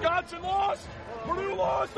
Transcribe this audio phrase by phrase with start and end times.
[0.00, 0.88] Wisconsin lost.
[1.24, 1.92] Purdue lost.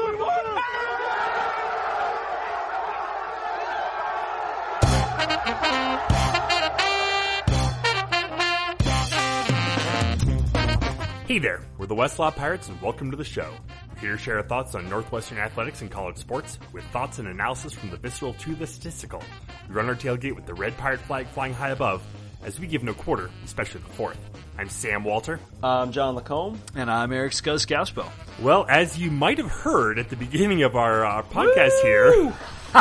[11.28, 13.54] Hey there, we're the Westlaw Pirates and welcome to the show.
[13.94, 17.28] We're here to share our thoughts on Northwestern athletics and college sports with thoughts and
[17.28, 19.22] analysis from the visceral to the statistical.
[19.68, 22.02] We run our tailgate with the red pirate flag flying high above
[22.42, 24.18] as we give no quarter, especially the fourth.
[24.58, 25.40] I'm Sam Walter.
[25.62, 26.60] I'm John Lacombe.
[26.74, 28.08] And I'm Eric Skuzgaspo.
[28.40, 32.30] Well, as you might have heard at the beginning of our uh, podcast here,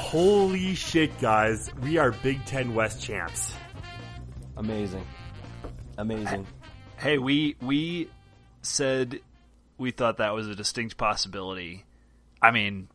[0.00, 3.54] holy shit, guys, we are Big Ten West champs.
[4.56, 5.04] Amazing.
[5.98, 6.46] Amazing.
[6.96, 8.08] Hey, we we
[8.62, 9.20] said
[9.78, 11.84] we thought that was a distinct possibility.
[12.40, 12.88] I mean,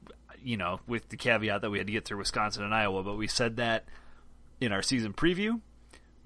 [0.43, 3.17] you know, with the caveat that we had to get through Wisconsin and Iowa, but
[3.17, 3.85] we said that
[4.61, 5.61] in our season preview.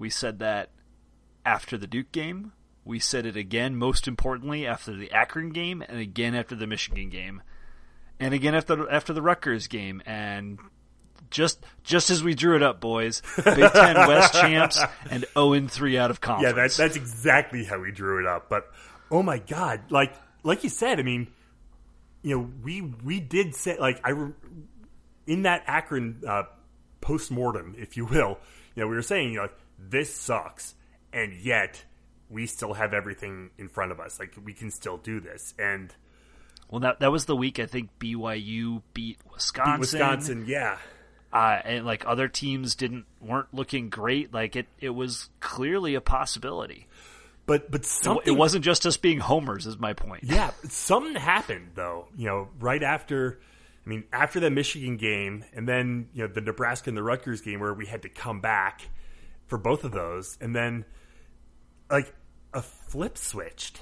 [0.01, 0.71] We said that
[1.45, 2.53] after the Duke game.
[2.83, 7.09] We said it again, most importantly, after the Akron game, and again after the Michigan
[7.09, 7.43] game,
[8.19, 10.57] and again after after the Rutgers game, and
[11.29, 13.21] just just as we drew it up, boys.
[13.37, 14.79] Big Ten West champs
[15.11, 16.55] and zero and three out of conference.
[16.55, 18.49] Yeah, that's that's exactly how we drew it up.
[18.49, 18.71] But
[19.11, 21.27] oh my god, like like you said, I mean,
[22.23, 24.13] you know, we we did say like I
[25.27, 26.43] in that Akron uh,
[27.01, 28.39] post mortem, if you will.
[28.75, 29.49] You know, we were saying you know
[29.89, 30.75] this sucks,
[31.11, 31.83] and yet
[32.29, 34.19] we still have everything in front of us.
[34.19, 35.93] Like we can still do this, and.
[36.69, 39.73] Well, that that was the week I think BYU beat Wisconsin.
[39.73, 40.77] Beat Wisconsin, yeah
[41.33, 44.33] uh, and like other teams didn't weren't looking great.
[44.33, 46.87] Like it, it was clearly a possibility.
[47.45, 49.65] But but something it wasn't just us being homers.
[49.65, 50.23] Is my point.
[50.23, 52.07] Yeah, something happened though.
[52.17, 53.39] You know, right after.
[53.83, 57.41] I mean, after the Michigan game, and then you know the Nebraska and the Rutgers
[57.41, 58.87] game, where we had to come back
[59.51, 60.85] for both of those, and then
[61.89, 62.15] like
[62.53, 63.81] a flip switched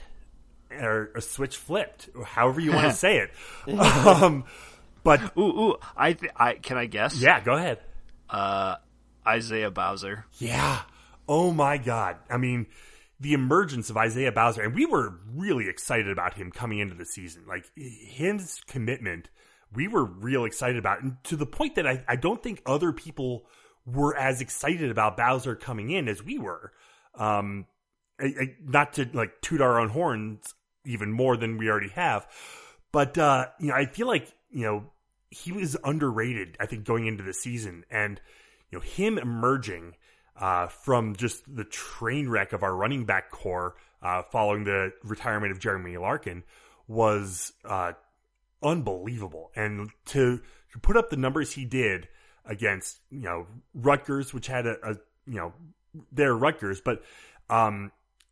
[0.71, 3.31] or a switch flipped, or however you want to say it.
[3.79, 4.45] um,
[5.03, 7.21] but ooh, ooh, I, th- I can I guess?
[7.21, 7.77] Yeah, go ahead.
[8.27, 8.77] Uh,
[9.27, 10.25] Isaiah Bowser.
[10.39, 10.81] Yeah.
[11.27, 12.17] Oh my God.
[12.27, 12.65] I mean,
[13.19, 17.05] the emergence of Isaiah Bowser, and we were really excited about him coming into the
[17.05, 17.43] season.
[17.47, 19.29] Like his commitment,
[19.71, 22.91] we were real excited about, and to the point that I, I don't think other
[22.91, 23.45] people
[23.93, 26.71] were as excited about Bowser coming in as we were.
[27.15, 27.65] Um,
[28.19, 30.53] I, I, not to like toot our own horns
[30.85, 32.27] even more than we already have,
[32.91, 34.91] but uh, you know, I feel like you know,
[35.29, 37.85] he was underrated, I think, going into the season.
[37.89, 38.19] And,
[38.71, 39.95] you know, him emerging
[40.35, 45.51] uh, from just the train wreck of our running back core uh, following the retirement
[45.51, 46.43] of Jeremy Larkin
[46.87, 47.93] was uh,
[48.63, 49.51] unbelievable.
[49.55, 50.41] And to,
[50.71, 52.07] to put up the numbers he did
[52.49, 54.95] against, you know, Rutgers, which had a, a
[55.25, 55.53] you know,
[56.11, 57.03] their Rutgers, but,
[57.49, 57.91] um,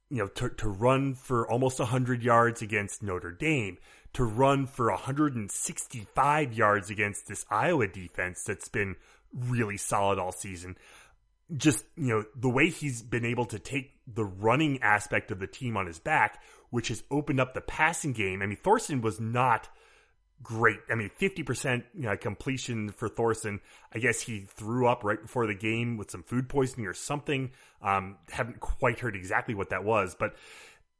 [0.09, 3.78] you know, to, to run for almost 100 yards against Notre Dame,
[4.13, 8.95] to run for 165 yards against this Iowa defense that's been
[9.33, 10.78] really solid all season.
[11.55, 15.47] Just, you know, the way he's been able to take the running aspect of the
[15.47, 16.41] team on his back,
[16.72, 18.41] which has opened up the passing game.
[18.41, 19.69] I mean, Thorson was not
[20.42, 20.80] great.
[20.90, 23.59] I mean, 50% you know, completion for Thorson.
[23.94, 27.52] I guess he threw up right before the game with some food poisoning or something.
[27.81, 30.36] Um, haven't quite heard exactly what that was, but,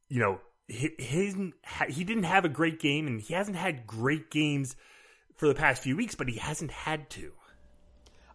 [0.10, 4.76] you know, he, he didn't have a great game, and he hasn't had great games
[5.38, 7.32] for the past few weeks, but he hasn't had to.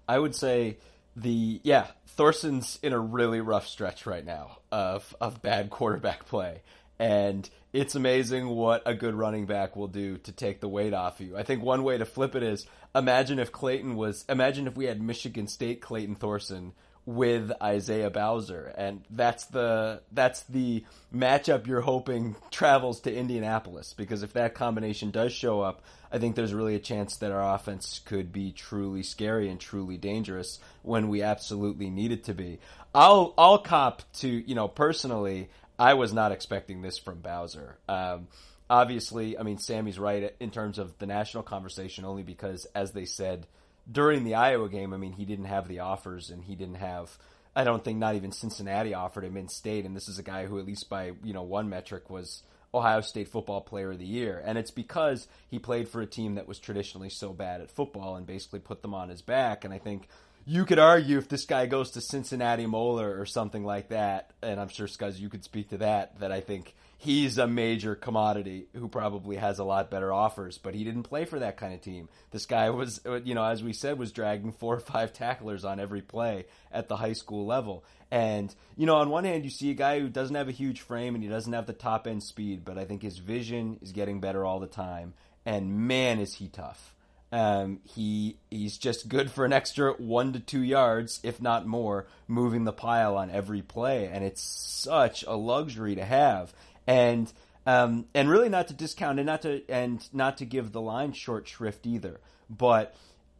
[0.08, 0.78] I would say
[1.14, 6.62] the yeah Thorson's in a really rough stretch right now of of bad quarterback play,
[6.98, 11.20] and it's amazing what a good running back will do to take the weight off
[11.20, 11.36] you.
[11.36, 14.84] I think one way to flip it is imagine if Clayton was imagine if we
[14.86, 16.72] had Michigan State Clayton Thorson
[17.04, 20.84] with Isaiah Bowser, and that's the that's the
[21.14, 25.82] matchup you're hoping travels to Indianapolis because if that combination does show up,
[26.12, 29.96] I think there's really a chance that our offense could be truly scary and truly
[29.96, 32.60] dangerous when we absolutely need it to be.
[32.94, 35.50] I'll I'll cop to you know personally,
[35.82, 37.76] I was not expecting this from Bowser.
[37.88, 38.28] Um,
[38.70, 43.04] obviously, I mean Sammy's right in terms of the national conversation, only because as they
[43.04, 43.48] said
[43.90, 47.18] during the Iowa game, I mean, he didn't have the offers and he didn't have.
[47.56, 50.46] I don't think not even Cincinnati offered him in state, and this is a guy
[50.46, 54.06] who, at least by you know one metric, was Ohio State Football Player of the
[54.06, 57.72] Year, and it's because he played for a team that was traditionally so bad at
[57.72, 59.64] football and basically put them on his back.
[59.64, 60.06] And I think
[60.44, 64.60] you could argue if this guy goes to Cincinnati Moeller or something like that, and
[64.60, 66.18] I'm sure Scuzz, you could speak to that.
[66.20, 70.74] That I think he's a major commodity who probably has a lot better offers, but
[70.74, 72.08] he didn't play for that kind of team.
[72.30, 75.64] This guy was, uh, you know, as we said, was dragging four or five tacklers
[75.64, 77.84] on every play at the high school level.
[78.10, 80.80] And, you know, on one hand, you see a guy who doesn't have a huge
[80.80, 83.92] frame and he doesn't have the top end speed, but I think his vision is
[83.92, 85.14] getting better all the time.
[85.44, 86.94] And man, is he tough.
[87.32, 92.06] Um, he he's just good for an extra one to two yards, if not more,
[92.28, 96.52] moving the pile on every play, and it's such a luxury to have.
[96.86, 97.32] And
[97.64, 101.12] um, and really not to discount and not to and not to give the line
[101.12, 102.20] short shrift either,
[102.50, 102.94] but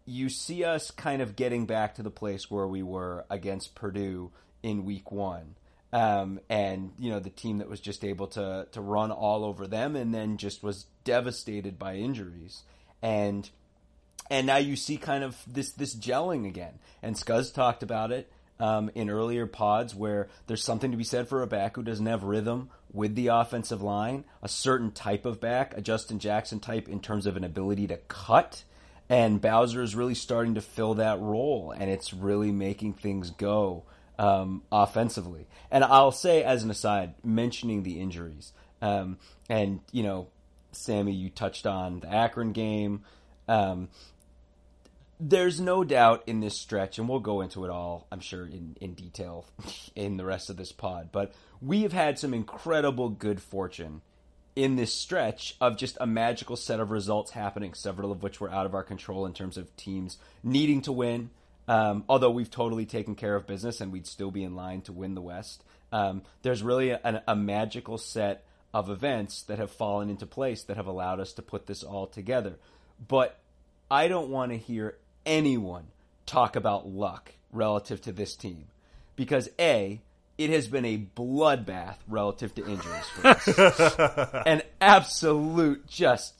[0.07, 4.31] you see us kind of getting back to the place where we were against Purdue
[4.63, 5.55] in week one.
[5.93, 9.67] Um, and you know the team that was just able to to run all over
[9.67, 12.63] them and then just was devastated by injuries
[13.03, 13.51] and
[14.33, 16.79] and now you see kind of this this gelling again.
[17.03, 21.29] And Scuzz talked about it um, in earlier pods where there's something to be said
[21.29, 25.39] for a back who doesn't have rhythm with the offensive line, a certain type of
[25.39, 28.65] back, a Justin Jackson type in terms of an ability to cut.
[29.09, 33.83] And Bowser is really starting to fill that role, and it's really making things go
[34.19, 35.47] um, offensively.
[35.71, 39.19] And I'll say, as an aside, mentioning the injuries, um,
[39.51, 40.29] and you know,
[40.71, 43.03] Sammy, you touched on the Akron game.
[43.49, 43.89] Um,
[45.25, 48.77] there's no doubt in this stretch, and we'll go into it all, I'm sure, in,
[48.81, 49.47] in detail
[49.95, 54.03] in the rest of this pod, but we have had some incredible good fortune
[54.57, 58.51] in this stretch of just a magical set of results happening, several of which were
[58.51, 61.31] out of our control in terms of teams needing to win.
[61.69, 64.93] Um, although we've totally taken care of business and we'd still be in line to
[64.93, 70.11] win the West, um, there's really a, a magical set of events that have fallen
[70.11, 72.57] into place that have allowed us to put this all together.
[73.07, 73.39] But
[73.91, 74.97] I don't want to hear
[75.27, 75.87] anyone
[76.27, 78.67] talk about luck relative to this team
[79.17, 80.01] because A,
[80.39, 84.43] it has been a bloodbath relative to injuries for us.
[84.47, 86.35] An absolute just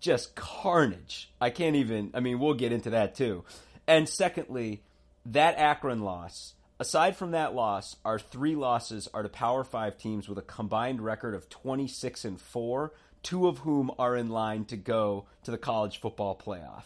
[0.00, 1.30] just carnage.
[1.40, 3.44] I can't even I mean we'll get into that too.
[3.86, 4.82] And secondly,
[5.26, 10.28] that Akron loss, aside from that loss, our three losses are to Power 5 teams
[10.28, 12.92] with a combined record of 26 and 4,
[13.22, 16.84] two of whom are in line to go to the college football playoff.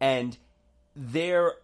[0.00, 0.36] And
[0.98, 1.54] there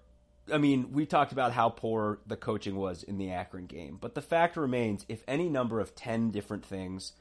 [0.52, 4.14] I mean, we talked about how poor the coaching was in the Akron game, but
[4.14, 7.12] the fact remains if any number of 10 different things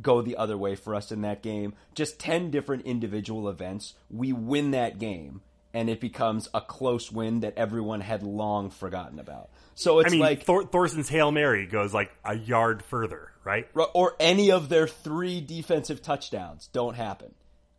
[0.00, 4.32] go the other way for us in that game, just 10 different individual events, we
[4.32, 5.42] win that game
[5.74, 9.48] and it becomes a close win that everyone had long forgotten about.
[9.74, 13.66] So it's I mean, like Thor- Thorson's Hail Mary goes like a yard further, right?
[13.94, 17.34] or any of their three defensive touchdowns don't happen.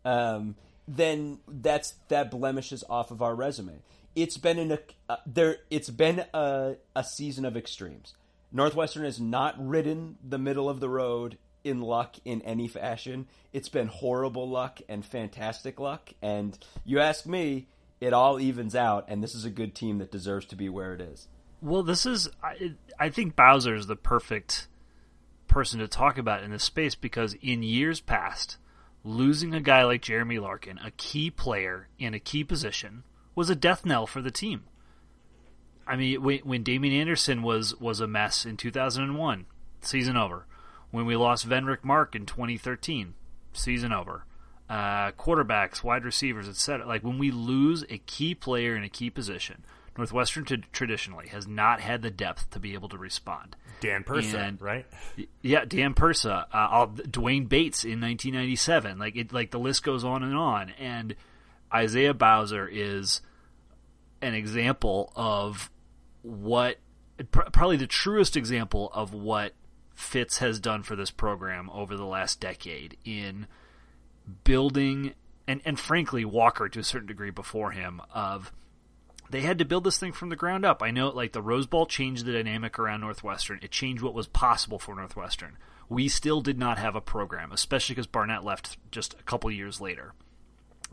[0.05, 0.55] Um,
[0.87, 3.81] then that's that blemishes off of our resume.
[4.15, 5.57] It's been in a uh, there.
[5.69, 8.13] It's been a, a season of extremes.
[8.51, 13.27] Northwestern has not ridden the middle of the road in luck in any fashion.
[13.51, 16.11] It's been horrible luck and fantastic luck.
[16.21, 17.67] And you ask me,
[17.99, 19.05] it all evens out.
[19.07, 21.27] And this is a good team that deserves to be where it is.
[21.61, 24.67] Well, this is I, I think Bowser is the perfect
[25.47, 28.57] person to talk about in this space because in years past,
[29.03, 33.03] losing a guy like Jeremy Larkin, a key player in a key position,
[33.35, 34.63] was a death knell for the team.
[35.85, 39.45] I mean, when, when Damien Anderson was was a mess in 2001,
[39.81, 40.45] season over.
[40.91, 43.15] When we lost Venric Mark in 2013,
[43.51, 44.25] season over.
[44.69, 46.87] Uh, quarterbacks, wide receivers, etc.
[46.87, 49.65] Like when we lose a key player in a key position,
[49.97, 53.55] Northwestern t- traditionally has not had the depth to be able to respond.
[53.79, 54.85] Dan Persa, And- right?
[55.41, 58.97] Yeah, Dan Persa, uh, D'Wayne Bates in 1997.
[58.97, 60.69] Like it, like the list goes on and on.
[60.71, 61.15] And
[61.73, 63.21] Isaiah Bowser is
[64.21, 65.69] an example of
[66.21, 66.77] what,
[67.31, 69.53] pr- probably the truest example of what
[69.93, 73.45] Fitz has done for this program over the last decade in
[74.43, 75.13] building,
[75.47, 78.51] and and frankly Walker to a certain degree before him of
[79.33, 80.83] they had to build this thing from the ground up.
[80.83, 83.57] I know, like the Rose Bowl changed the dynamic around Northwestern.
[83.63, 85.57] It changed what was possible for Northwestern.
[85.89, 89.81] We still did not have a program, especially because Barnett left just a couple years
[89.81, 90.13] later.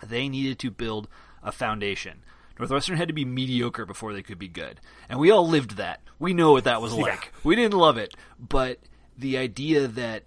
[0.03, 1.07] They needed to build
[1.43, 2.23] a foundation.
[2.59, 4.81] Northwestern had to be mediocre before they could be good,
[5.11, 6.01] and we all lived that.
[6.19, 7.35] We know what that was like.
[7.45, 8.79] We didn't love it, but
[9.19, 10.23] the idea that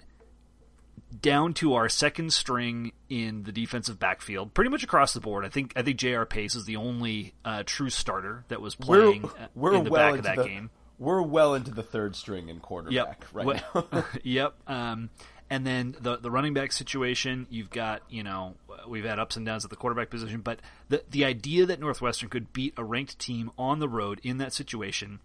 [1.22, 5.46] down to our second string in the defensive backfield, pretty much across the board.
[5.46, 6.25] I think I think J.R.
[6.25, 9.91] Pace is the only uh, true starter that was We're, playing uh, we're in the
[9.91, 10.70] well back of that the, game.
[11.00, 14.05] We're well into the third string in quarterback right What- now.
[14.24, 14.55] yep.
[14.67, 15.10] Um,
[15.50, 18.55] and then the the running back situation, you've got you know
[18.88, 22.29] we've had ups and downs at the quarterback position, but the the idea that Northwestern
[22.29, 25.20] could beat a ranked team on the road in that situation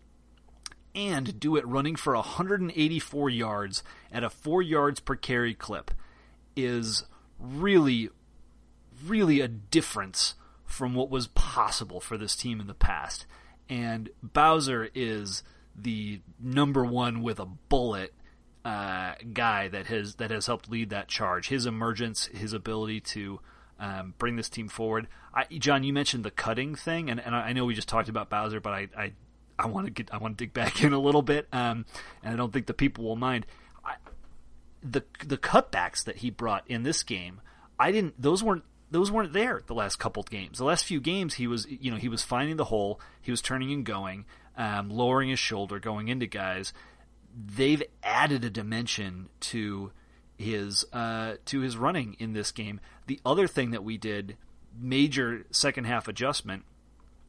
[0.99, 5.93] and do it running for 184 yards at a 4 yards per carry clip
[6.57, 7.05] is
[7.39, 8.11] really
[9.07, 13.27] really a difference from what was possible for this team in the past.
[13.69, 15.45] And Bowser is
[15.77, 18.13] the number one with a bullet
[18.65, 21.49] uh, guy that has that has helped lead that charge.
[21.49, 23.41] His emergence, his ability to
[23.79, 25.07] um, bring this team forward.
[25.33, 28.29] I, John, you mentioned the cutting thing, and, and I know we just talked about
[28.29, 29.13] Bowser, but I, I,
[29.59, 31.85] I want to get I want to dig back in a little bit, um,
[32.23, 33.47] and I don't think the people will mind.
[33.85, 33.95] I,
[34.83, 37.41] the the cutbacks that he brought in this game,
[37.79, 38.21] I didn't.
[38.21, 40.59] Those weren't those weren't there the last couple games.
[40.59, 43.43] The last few games, he was you know he was finding the hole, he was
[43.43, 44.25] turning and going,
[44.57, 46.73] um, lowering his shoulder, going into guys.
[47.37, 49.93] They've added a dimension to
[50.37, 52.81] his uh, to his running in this game.
[53.07, 54.37] The other thing that we did,
[54.79, 56.65] major second half adjustment,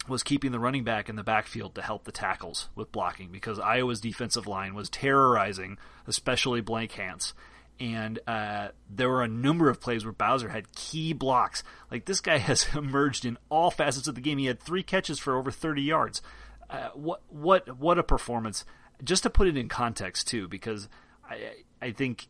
[0.10, 3.60] was keeping the running back in the backfield to help the tackles with blocking because
[3.60, 7.34] Iowa's defensive line was terrorizing, especially blank hands
[7.80, 11.64] and uh, there were a number of plays where Bowser had key blocks.
[11.90, 14.38] Like this guy has emerged in all facets of the game.
[14.38, 16.22] He had three catches for over 30 yards.
[16.70, 18.64] Uh, what what what a performance!
[19.04, 20.88] Just to put it in context too, because
[21.28, 22.28] I I think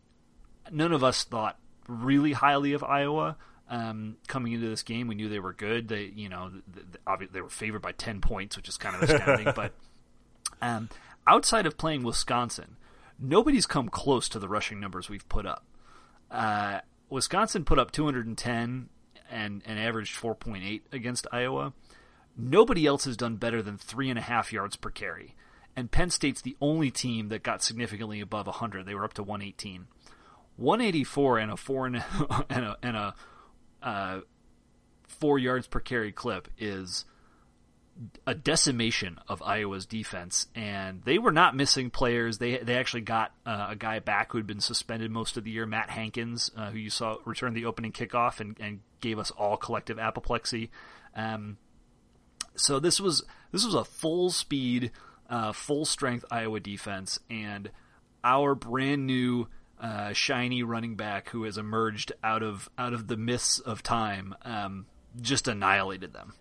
[0.71, 1.59] none of us thought
[1.89, 3.35] really highly of Iowa.
[3.71, 5.89] Um, coming into this game, we knew they were good.
[5.89, 9.51] They, you know, they, they were favored by ten points, which is kind of astounding.
[9.55, 9.73] but
[10.61, 10.89] um,
[11.27, 12.77] outside of playing Wisconsin,
[13.19, 15.65] nobody's come close to the rushing numbers we've put up.
[16.31, 18.89] Uh, Wisconsin put up 210
[19.31, 21.73] and, and averaged 4.8 against Iowa.
[22.37, 25.35] Nobody else has done better than three and a half yards per carry.
[25.75, 28.85] And Penn State's the only team that got significantly above 100.
[28.85, 29.87] They were up to 118.
[30.57, 33.15] 184 and a four and a, and a, and a
[33.81, 34.21] uh,
[35.07, 37.05] four yards per carry clip is
[38.25, 42.37] a decimation of Iowa's defense, and they were not missing players.
[42.37, 45.51] They they actually got uh, a guy back who had been suspended most of the
[45.51, 49.31] year, Matt Hankins, uh, who you saw return the opening kickoff and, and gave us
[49.31, 50.71] all collective apoplexy.
[51.15, 51.57] Um,
[52.55, 54.91] so this was this was a full speed,
[55.29, 57.69] uh, full strength Iowa defense, and
[58.23, 59.47] our brand new.
[59.79, 64.35] Uh, shiny running back who has emerged out of out of the mists of time
[64.43, 64.85] um,
[65.21, 66.33] just annihilated them.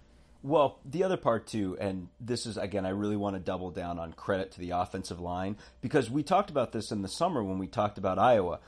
[0.42, 3.98] Well, the other part too, and this is again, I really want to double down
[3.98, 7.58] on credit to the offensive line because we talked about this in the summer when
[7.58, 8.60] we talked about Iowa.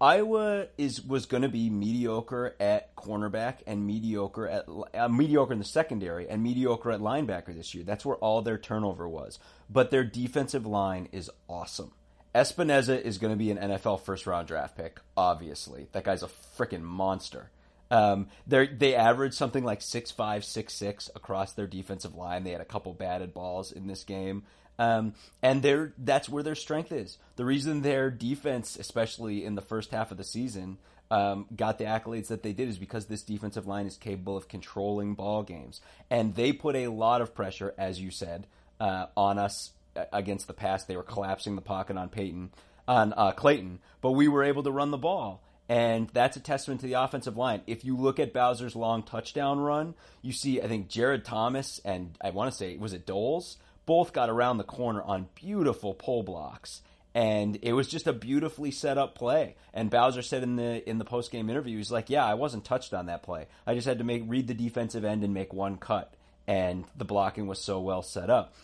[0.00, 5.58] Iowa is was going to be mediocre at cornerback and mediocre at uh, mediocre in
[5.58, 7.84] the secondary and mediocre at linebacker this year.
[7.84, 9.38] That's where all their turnover was.
[9.68, 11.92] But their defensive line is awesome.
[12.38, 15.00] Epenesa is going to be an NFL first round draft pick.
[15.16, 17.50] Obviously, that guy's a freaking monster.
[17.90, 22.44] Um, they they average something like six five, six six across their defensive line.
[22.44, 24.44] They had a couple batted balls in this game,
[24.78, 27.18] um, and they that's where their strength is.
[27.36, 30.78] The reason their defense, especially in the first half of the season,
[31.10, 34.48] um, got the accolades that they did is because this defensive line is capable of
[34.48, 35.80] controlling ball games,
[36.10, 38.46] and they put a lot of pressure, as you said,
[38.80, 39.70] uh, on us
[40.12, 40.84] against the pass.
[40.84, 42.50] They were collapsing the pocket on Peyton,
[42.86, 45.42] on uh, Clayton, but we were able to run the ball.
[45.68, 47.60] And that's a testament to the offensive line.
[47.66, 52.16] If you look at Bowser's long touchdown run, you see, I think Jared Thomas and
[52.22, 53.56] I want to say, was it Doles?
[53.84, 56.80] Both got around the corner on beautiful pull blocks.
[57.14, 59.56] And it was just a beautifully set up play.
[59.74, 62.64] And Bowser said in the in the post game interview, he's like, "Yeah, I wasn't
[62.64, 63.46] touched on that play.
[63.66, 66.14] I just had to make read the defensive end and make one cut,
[66.46, 68.54] and the blocking was so well set up."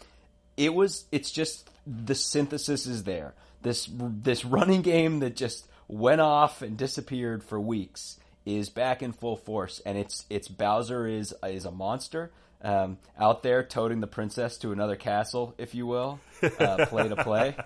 [0.56, 1.04] It was.
[1.12, 3.34] It's just the synthesis is there.
[3.62, 9.12] This this running game that just went off and disappeared for weeks is back in
[9.12, 12.30] full force, and it's it's Bowser is is a monster
[12.62, 17.16] um, out there toting the princess to another castle, if you will, uh, play to
[17.16, 17.56] play.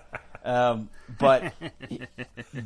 [0.43, 1.53] Um, but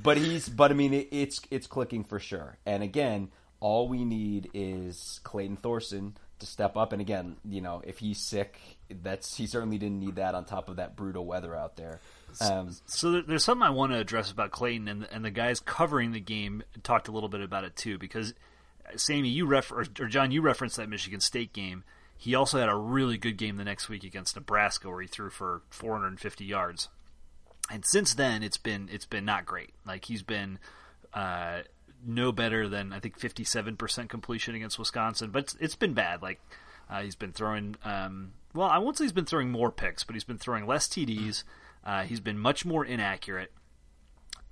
[0.01, 2.57] but he's but I mean it, it's it's clicking for sure.
[2.65, 6.91] And again, all we need is Clayton Thorson to step up.
[6.93, 8.59] And again, you know, if he's sick,
[8.89, 11.99] that's he certainly didn't need that on top of that brutal weather out there.
[12.41, 16.11] Um, so there's something I want to address about Clayton and and the guys covering
[16.11, 18.33] the game talked a little bit about it too because
[18.95, 21.83] Sammy, you refer or John, you referenced that Michigan State game.
[22.17, 25.29] He also had a really good game the next week against Nebraska where he threw
[25.29, 26.89] for 450 yards.
[27.69, 29.71] And since then, it's been it's been not great.
[29.85, 30.59] Like he's been
[31.13, 31.61] uh,
[32.05, 36.21] no better than I think 57% completion against Wisconsin, but it's, it's been bad.
[36.21, 36.39] Like
[36.89, 37.75] uh, he's been throwing.
[37.83, 40.87] Um, well, I won't say he's been throwing more picks, but he's been throwing less
[40.87, 41.43] TDs.
[41.85, 43.51] Uh, he's been much more inaccurate.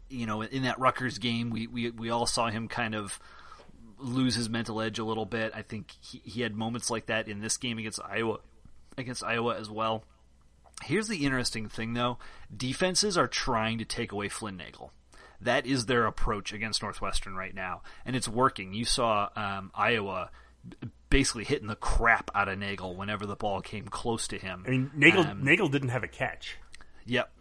[0.10, 3.20] You know, in that Rutgers game, we, we, we all saw him kind of
[3.98, 5.54] lose his mental edge a little bit.
[5.56, 8.40] I think he, he had moments like that in this game against Iowa,
[8.98, 10.04] against Iowa as well.
[10.84, 12.18] Here's the interesting thing, though:
[12.56, 14.92] defenses are trying to take away Flynn Nagel.
[15.42, 18.74] That is their approach against Northwestern right now, and it's working.
[18.74, 20.30] You saw um, Iowa
[21.10, 24.64] basically hitting the crap out of Nagel whenever the ball came close to him.
[24.68, 26.58] I mean, Nagel Um, Nagel didn't have a catch.
[27.06, 27.32] Yep,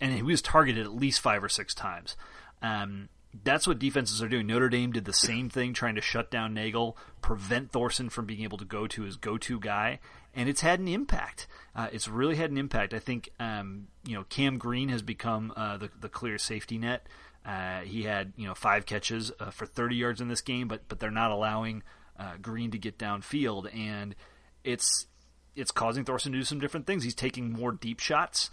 [0.00, 2.16] and he was targeted at least five or six times.
[2.62, 3.08] Um,
[3.44, 4.46] that's what defenses are doing.
[4.46, 8.42] Notre Dame did the same thing, trying to shut down Nagel, prevent Thorson from being
[8.42, 9.98] able to go to his go-to guy,
[10.34, 11.46] and it's had an impact.
[11.74, 12.94] Uh, it's really had an impact.
[12.94, 17.06] I think um, you know Cam Green has become uh, the the clear safety net.
[17.46, 20.88] Uh, he had you know five catches uh, for 30 yards in this game, but
[20.88, 21.82] but they're not allowing
[22.18, 24.16] uh, Green to get downfield, and
[24.64, 25.06] it's
[25.54, 27.04] it's causing Thorson to do some different things.
[27.04, 28.50] He's taking more deep shots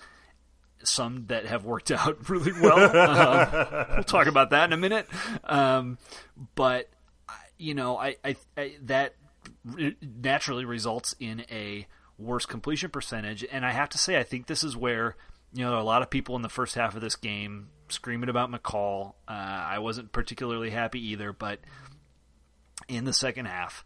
[0.84, 2.96] some that have worked out really well.
[2.96, 5.08] um, we'll talk about that in a minute.
[5.44, 5.98] Um,
[6.56, 6.90] but
[7.58, 9.16] you know, I, I, I that
[10.02, 14.64] naturally results in a worse completion percentage, and I have to say, I think this
[14.64, 15.16] is where
[15.54, 18.52] you know a lot of people in the first half of this game screaming about
[18.52, 19.14] McCall.
[19.28, 21.60] Uh, I wasn't particularly happy either, but
[22.88, 23.86] in the second half,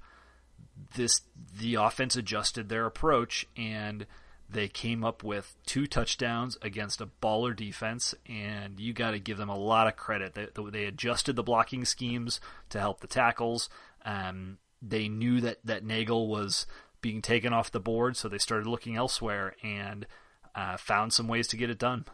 [0.95, 1.21] this
[1.59, 4.05] the offense adjusted their approach and
[4.49, 8.15] they came up with two touchdowns against a baller defense.
[8.27, 10.35] And you got to give them a lot of credit.
[10.35, 13.69] They, they adjusted the blocking schemes to help the tackles.
[14.05, 16.65] Um, they knew that, that nagel was
[17.01, 20.07] being taken off the board so they started looking elsewhere and
[20.55, 22.05] uh, found some ways to get it done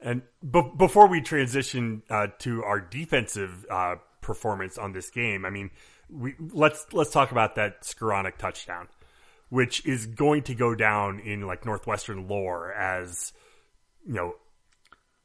[0.00, 5.50] And be- before we transition uh, to our defensive uh, performance on this game, I
[5.50, 5.70] mean,
[6.08, 8.88] we let's let's talk about that Skowronek touchdown,
[9.48, 13.32] which is going to go down in like Northwestern lore as
[14.06, 14.34] you know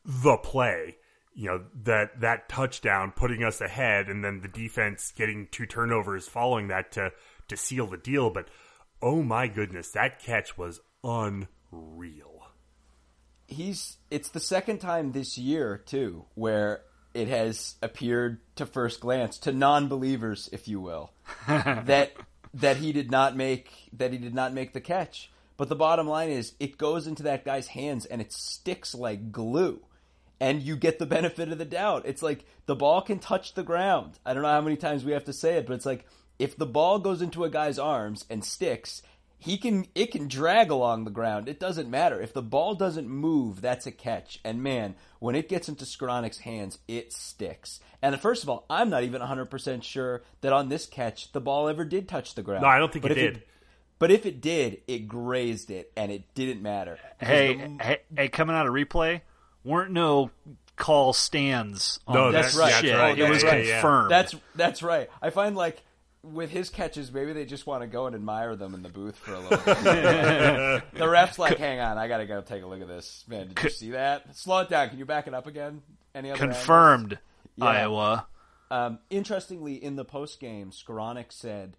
[0.05, 0.97] the play.
[1.35, 6.27] You know that that touchdown putting us ahead, and then the defense getting two turnovers
[6.27, 7.11] following that to
[7.47, 8.29] to seal the deal.
[8.29, 8.47] But
[9.01, 12.32] oh my goodness, that catch was unreal.
[13.53, 16.81] He's it's the second time this year too where
[17.13, 21.11] it has appeared to first glance to non-believers if you will
[21.47, 22.13] that
[22.53, 25.31] that he did not make that he did not make the catch.
[25.57, 29.31] But the bottom line is it goes into that guy's hands and it sticks like
[29.31, 29.81] glue.
[30.39, 32.03] And you get the benefit of the doubt.
[32.05, 34.19] It's like the ball can touch the ground.
[34.25, 36.05] I don't know how many times we have to say it but it's like
[36.39, 39.01] if the ball goes into a guy's arms and sticks
[39.43, 41.49] he can it can drag along the ground.
[41.49, 42.21] It doesn't matter.
[42.21, 44.39] If the ball doesn't move, that's a catch.
[44.43, 47.79] And man, when it gets into Skowronek's hands, it sticks.
[48.01, 51.67] And first of all, I'm not even 100% sure that on this catch the ball
[51.69, 52.61] ever did touch the ground.
[52.63, 53.43] No, I don't think But it if did.
[53.99, 56.97] but if it did, it grazed it and it didn't matter.
[57.19, 59.21] Hey, the- hey hey coming out of replay
[59.63, 60.31] weren't no
[60.75, 62.73] call stands on No, this that's right.
[62.81, 62.95] shit.
[62.95, 63.65] Oh, it was right.
[63.67, 65.09] confirmed That's that's right.
[65.21, 65.83] I find like
[66.23, 69.17] with his catches, maybe they just want to go and admire them in the booth
[69.17, 70.83] for a little bit.
[70.93, 73.61] the ref's like, "Hang on, I gotta go take a look at this." Man, did
[73.61, 74.35] you see that?
[74.35, 74.89] Slow it down.
[74.89, 75.81] Can you back it up again?
[76.15, 77.19] Any other confirmed
[77.55, 77.65] Yeah.
[77.65, 78.27] Iowa.
[78.71, 81.77] Um, interestingly, in the post game, Skowronek said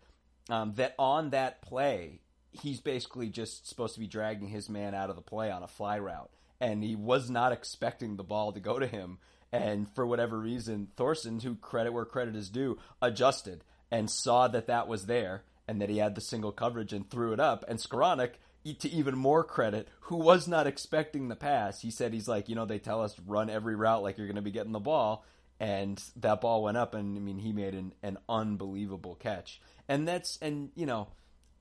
[0.48, 2.20] um, that on that play,
[2.52, 5.68] he's basically just supposed to be dragging his man out of the play on a
[5.68, 6.30] fly route,
[6.61, 9.18] and he was not expecting the ball to go to him.
[9.52, 13.62] And for whatever reason, Thorson, who credit where credit is due, adjusted
[13.94, 17.33] and saw that that was there and that he had the single coverage and threw
[17.33, 17.64] it up.
[17.68, 18.33] And Skowronek,
[18.64, 22.48] e- to even more credit, who was not expecting the pass, he said he's like,
[22.48, 24.80] you know, they tell us run every route like you're going to be getting the
[24.80, 25.24] ball
[25.61, 29.61] and that ball went up and I mean he made an, an unbelievable catch.
[29.88, 31.07] And that's and you know,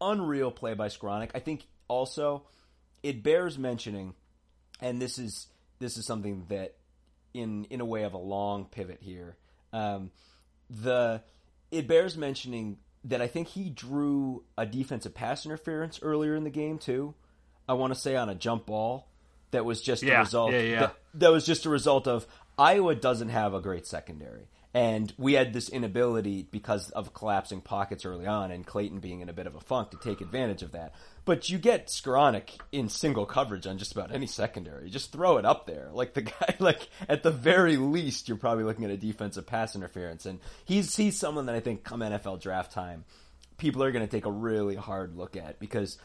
[0.02, 1.30] unreal play by Skowronek.
[1.36, 2.48] I think also
[3.04, 4.16] it bears mentioning
[4.82, 5.46] and this is
[5.78, 6.78] this is something that
[7.36, 9.38] in in a way of a long pivot here.
[9.72, 10.10] Um,
[10.72, 11.22] the
[11.74, 16.50] it bears mentioning that I think he drew a defensive pass interference earlier in the
[16.50, 17.14] game too.
[17.68, 19.08] I want to say on a jump ball
[19.52, 20.52] that was just a result.
[20.52, 20.80] yeah, yeah.
[20.80, 24.48] That, that was just a result of Iowa doesn't have a great secondary.
[24.74, 29.30] And we had this inability because of collapsing pockets early on and Clayton being in
[29.30, 30.96] a bit of a funk to take advantage of that.
[31.26, 34.90] But you get Skowronek in single coverage on just about any secondary.
[34.90, 35.90] Just throw it up there.
[35.94, 39.76] Like the guy like at the very least you're probably looking at a defensive pass
[39.76, 40.26] interference.
[40.26, 43.06] And he's he's someone that I think come NFL draft time
[43.58, 45.98] people are going to take a really hard look at because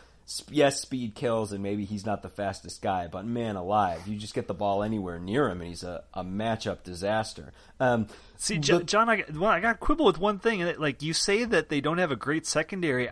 [0.50, 4.34] yes, speed kills, and maybe he's not the fastest guy, but man alive, you just
[4.34, 7.52] get the ball anywhere near him, and he's a, a matchup disaster.
[7.80, 10.64] Um, See, Jo- John, I, got- well, I got quibble with one thing.
[10.78, 13.08] Like you say that they don't have a great secondary.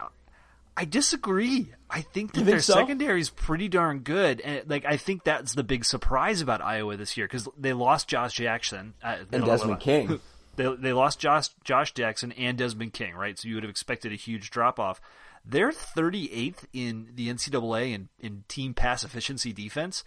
[0.76, 1.72] I disagree.
[1.88, 2.74] I think that think their so?
[2.74, 6.96] secondary is pretty darn good, and like I think that's the big surprise about Iowa
[6.98, 10.20] this year because they lost Josh Jackson uh, and Desmond King.
[10.57, 13.38] they they lost Josh Josh Jackson and Desmond King, right?
[13.38, 15.00] So you would have expected a huge drop off.
[15.49, 20.03] They're 38th in the NCAA in, in team pass efficiency defense.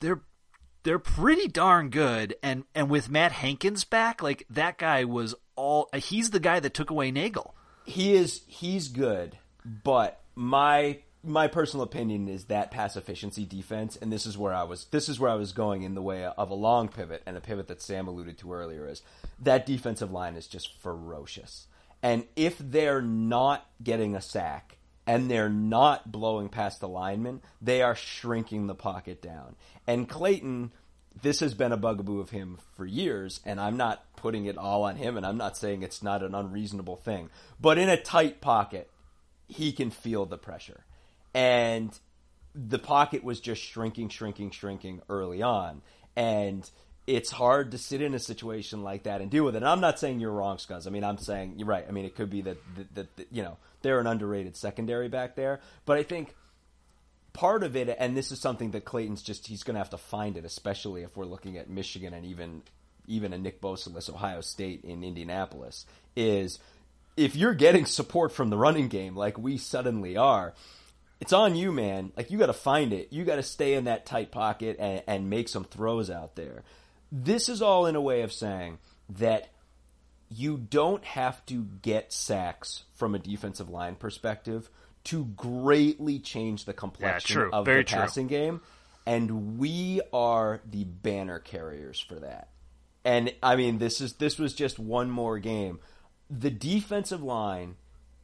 [0.00, 0.22] They're
[0.84, 5.88] they're pretty darn good, and and with Matt Hankins back, like that guy was all.
[5.94, 7.54] He's the guy that took away Nagel.
[7.86, 14.12] He is he's good, but my my personal opinion is that pass efficiency defense, and
[14.12, 16.50] this is where I was this is where I was going in the way of
[16.50, 19.02] a long pivot and a pivot that Sam alluded to earlier is
[19.40, 21.66] that defensive line is just ferocious.
[22.02, 27.82] And if they're not getting a sack and they're not blowing past the lineman, they
[27.82, 29.56] are shrinking the pocket down.
[29.86, 30.72] And Clayton,
[31.20, 34.84] this has been a bugaboo of him for years, and I'm not putting it all
[34.84, 37.30] on him, and I'm not saying it's not an unreasonable thing.
[37.60, 38.90] But in a tight pocket,
[39.46, 40.84] he can feel the pressure.
[41.34, 41.96] And
[42.54, 45.82] the pocket was just shrinking, shrinking, shrinking early on.
[46.16, 46.68] And
[47.06, 49.58] it's hard to sit in a situation like that and deal with it.
[49.58, 50.86] And I'm not saying you're wrong, Scuzz.
[50.86, 51.84] I mean, I'm saying you're right.
[51.86, 52.56] I mean, it could be that,
[52.94, 55.60] that, that, you know, they're an underrated secondary back there.
[55.84, 56.34] But I think
[57.34, 59.98] part of it, and this is something that Clayton's just, he's going to have to
[59.98, 62.62] find it, especially if we're looking at Michigan and even
[63.06, 65.84] even a Nick Bosa Ohio State in Indianapolis,
[66.16, 66.58] is
[67.16, 70.54] if you're getting support from the running game like we suddenly are,
[71.20, 72.12] it's on you, man.
[72.16, 73.12] Like you got to find it.
[73.12, 76.62] You got to stay in that tight pocket and, and make some throws out there.
[77.16, 79.50] This is all in a way of saying that
[80.28, 84.68] you don't have to get sacks from a defensive line perspective
[85.04, 87.50] to greatly change the complexion true.
[87.52, 87.98] of Very the true.
[88.00, 88.62] passing game.
[89.06, 92.48] And we are the banner carriers for that.
[93.04, 95.78] And I mean, this is this was just one more game.
[96.28, 97.76] The defensive line,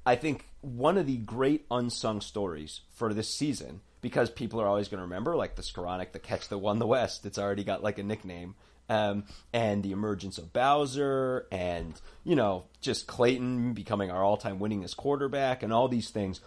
[0.05, 4.89] I think, one of the great unsung stories for this season because people are always
[4.89, 7.25] going to remember, like the Skowronek, the catch that won the West.
[7.25, 8.57] It's already got like a nickname.
[8.91, 9.23] Um,
[9.53, 15.63] and the emergence of Bowser, and you know, just Clayton becoming our all-time winningest quarterback,
[15.63, 16.41] and all these things.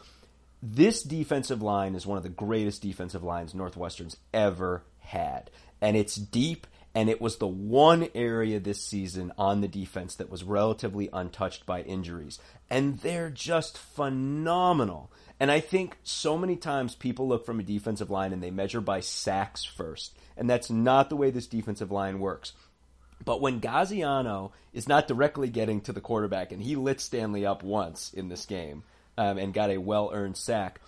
[0.62, 5.50] This defensive line is one of the greatest defensive lines Northwestern's ever had,
[5.82, 6.68] and it's deep.
[6.96, 11.66] And it was the one area this season on the defense that was relatively untouched
[11.66, 12.40] by injuries.
[12.70, 15.12] And they're just phenomenal.
[15.40, 18.82] And I think so many times people look from a defensive line and they measure
[18.82, 20.16] by sacks first.
[20.38, 22.54] And that's not the way this defensive line works.
[23.26, 27.64] But when Gaziano is not directly getting to the quarterback, and he lit Stanley up
[27.64, 28.84] once in this game
[29.18, 30.82] um, and got a well earned sack,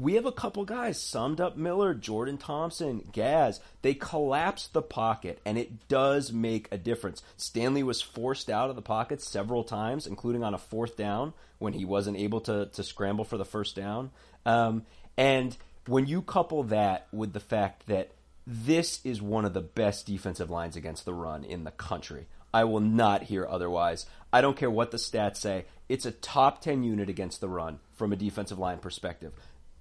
[0.00, 3.60] we have a couple guys Samdup Miller, Jordan Thompson, Gaz.
[3.82, 7.22] They collapse the pocket, and it does make a difference.
[7.36, 11.74] Stanley was forced out of the pocket several times, including on a fourth down when
[11.74, 14.10] he wasn't able to, to scramble for the first down.
[14.46, 14.86] Um,
[15.18, 18.12] and when you couple that with the fact that
[18.46, 22.26] this is one of the best defensive lines against the run in the country.
[22.52, 24.06] I will not hear otherwise.
[24.32, 25.66] I don't care what the stats say.
[25.88, 29.32] It's a top 10 unit against the run from a defensive line perspective.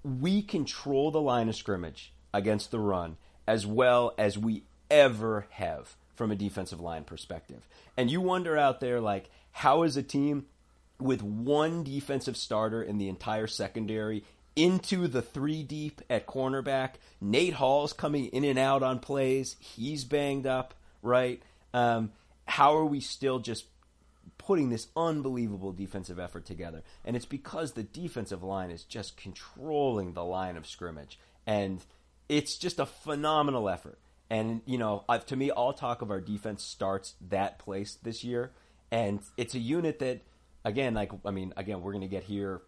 [0.03, 5.95] We control the line of scrimmage against the run as well as we ever have
[6.15, 7.67] from a defensive line perspective.
[7.97, 10.45] And you wonder out there, like, how is a team
[10.99, 14.23] with one defensive starter in the entire secondary
[14.55, 16.95] into the three deep at cornerback.
[17.21, 19.55] Nate Hall's coming in and out on plays.
[19.59, 21.41] He's banged up, right?
[21.73, 22.11] Um,
[22.45, 23.65] how are we still just
[24.49, 26.81] putting this unbelievable defensive effort together?
[27.05, 31.19] And it's because the defensive line is just controlling the line of scrimmage.
[31.45, 31.85] And
[32.27, 33.99] it's just a phenomenal effort.
[34.27, 38.23] And, you know, uh, to me, all talk of our defense starts that place this
[38.23, 38.51] year.
[38.89, 40.21] And it's a unit that,
[40.65, 42.61] again, like, I mean, again, we're going to get here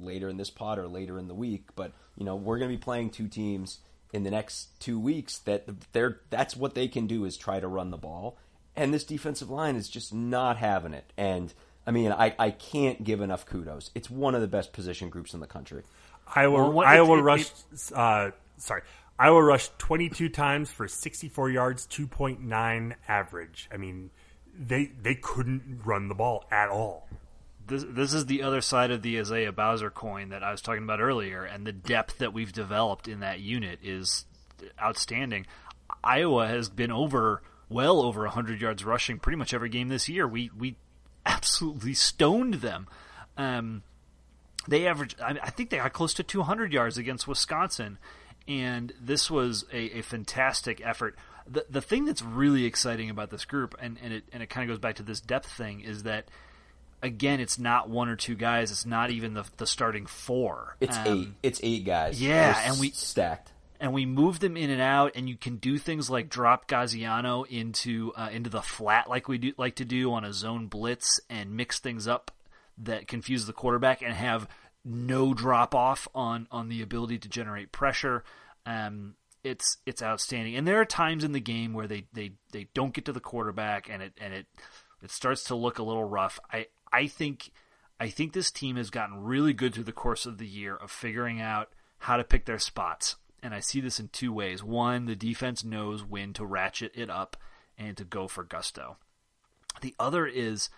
[0.00, 2.76] later in this pod or later in the week, but you know we're going to
[2.76, 3.78] be playing two teams
[4.12, 7.68] in the next two weeks that they're that's what they can do is try to
[7.68, 8.38] run the ball,
[8.78, 11.12] and this defensive line is just not having it.
[11.16, 11.52] And
[11.86, 13.90] I mean, I, I can't give enough kudos.
[13.94, 15.82] It's one of the best position groups in the country.
[16.34, 17.54] Iowa Well, what- Iowa it- it- rushed.
[17.94, 18.82] uh, sorry,
[19.18, 23.68] Iowa rushed 22 times for 64 yards, 2.9 average.
[23.72, 24.10] I mean,
[24.58, 27.08] they they couldn't run the ball at all.
[27.66, 30.82] this this is the other side of the Isaiah Bowser coin that I was talking
[30.84, 34.24] about earlier, and the depth that we've developed in that unit is
[34.82, 35.46] outstanding.
[36.02, 40.26] Iowa has been over well over 100 yards rushing pretty much every game this year.
[40.26, 40.76] We we
[41.26, 42.86] absolutely stoned them.
[43.36, 43.82] Um,
[44.66, 47.98] they averaged, I I think they got close to 200 yards against Wisconsin,
[48.46, 51.16] and this was a, a fantastic effort.
[51.46, 54.68] The the thing that's really exciting about this group, and, and it and it kind
[54.68, 56.26] of goes back to this depth thing, is that
[57.02, 58.70] again, it's not one or two guys.
[58.70, 60.76] It's not even the the starting four.
[60.80, 61.28] It's Um, eight.
[61.42, 62.20] It's eight guys.
[62.20, 63.52] yeah, They're and we- stacked.
[63.80, 67.44] And we move them in and out, and you can do things like drop Gaziano
[67.48, 71.20] into uh, into the flat like we do like to do on a zone blitz,
[71.30, 72.30] and mix things up
[72.78, 74.48] that confuse the quarterback, and have
[74.84, 78.24] no drop off on on the ability to generate pressure.
[78.66, 79.14] Um,
[79.44, 82.92] it's it's outstanding, and there are times in the game where they, they, they don't
[82.92, 84.46] get to the quarterback, and it and it
[85.02, 86.40] it starts to look a little rough.
[86.52, 87.50] I I think
[88.00, 90.90] I think this team has gotten really good through the course of the year of
[90.90, 93.16] figuring out how to pick their spots.
[93.42, 94.64] And I see this in two ways.
[94.64, 97.36] One, the defense knows when to ratchet it up
[97.76, 98.96] and to go for gusto.
[99.80, 100.70] The other is,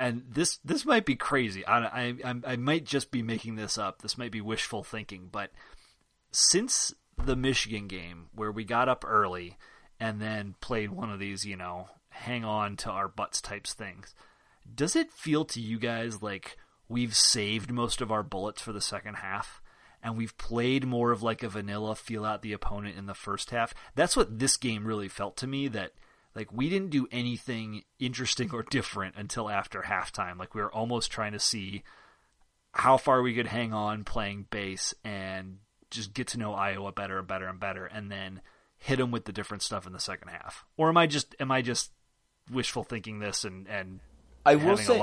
[0.00, 1.66] and this this might be crazy.
[1.66, 4.00] I, I I might just be making this up.
[4.00, 5.50] This might be wishful thinking, but
[6.30, 9.58] since the Michigan game where we got up early
[10.00, 14.14] and then played one of these, you know, hang on to our butts types things
[14.72, 16.56] does it feel to you guys like
[16.88, 19.60] we've saved most of our bullets for the second half?
[20.04, 23.50] And we've played more of like a vanilla feel out the opponent in the first
[23.50, 23.74] half.
[23.94, 25.92] That's what this game really felt to me that
[26.36, 30.38] like we didn't do anything interesting or different until after halftime.
[30.38, 31.82] Like we were almost trying to see
[32.72, 35.58] how far we could hang on playing base and
[35.90, 38.42] just get to know Iowa better and better and better and then
[38.76, 40.66] hit them with the different stuff in the second half.
[40.76, 41.92] Or am I just am I just
[42.50, 44.00] wishful thinking this and and
[44.46, 45.00] I will say,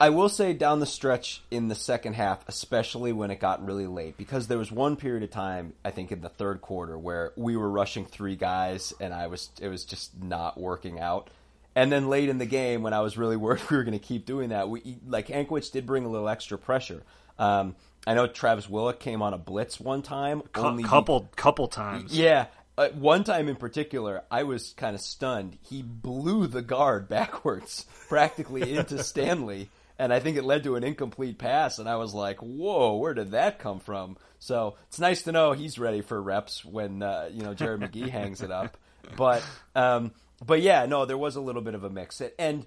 [0.00, 3.86] I will say down the stretch in the second half, especially when it got really
[3.86, 7.32] late, because there was one period of time, I think in the third quarter, where
[7.36, 11.28] we were rushing three guys, and I was it was just not working out.
[11.76, 14.04] And then late in the game, when I was really worried we were going to
[14.04, 17.02] keep doing that, we like Hankwitz did bring a little extra pressure.
[17.38, 22.16] Um, I know Travis Whillock came on a blitz one time, only couple couple times.
[22.16, 22.46] Yeah,
[22.80, 25.58] uh, one time in particular, I was kind of stunned.
[25.60, 30.84] He blew the guard backwards, practically into Stanley, and I think it led to an
[30.84, 31.78] incomplete pass.
[31.78, 35.52] And I was like, "Whoa, where did that come from?" So it's nice to know
[35.52, 38.78] he's ready for reps when uh, you know Jared McGee hangs it up.
[39.14, 40.12] But um,
[40.44, 42.64] but yeah, no, there was a little bit of a mix, and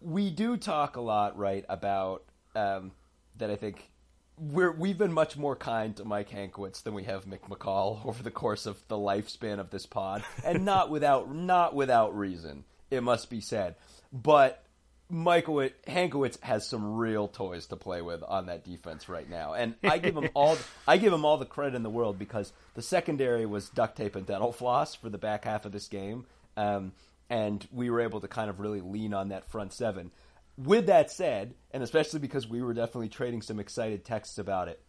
[0.00, 2.24] we do talk a lot, right, about
[2.56, 2.92] um,
[3.36, 3.50] that.
[3.50, 3.90] I think
[4.38, 8.22] we're we've been much more kind to Mike Hankwitz than we have Mick McCall over
[8.22, 12.64] the course of the lifespan of this pod, and not without not without reason.
[12.90, 13.76] It must be said,
[14.12, 14.62] but
[15.08, 19.74] Michael Hankwitz has some real toys to play with on that defense right now, and
[19.82, 20.56] I give him all
[20.88, 24.16] I give him all the credit in the world because the secondary was duct tape
[24.16, 26.92] and dental floss for the back half of this game, um,
[27.28, 30.10] and we were able to kind of really lean on that front seven
[30.56, 34.80] with that said, and especially because we were definitely trading some excited texts about it,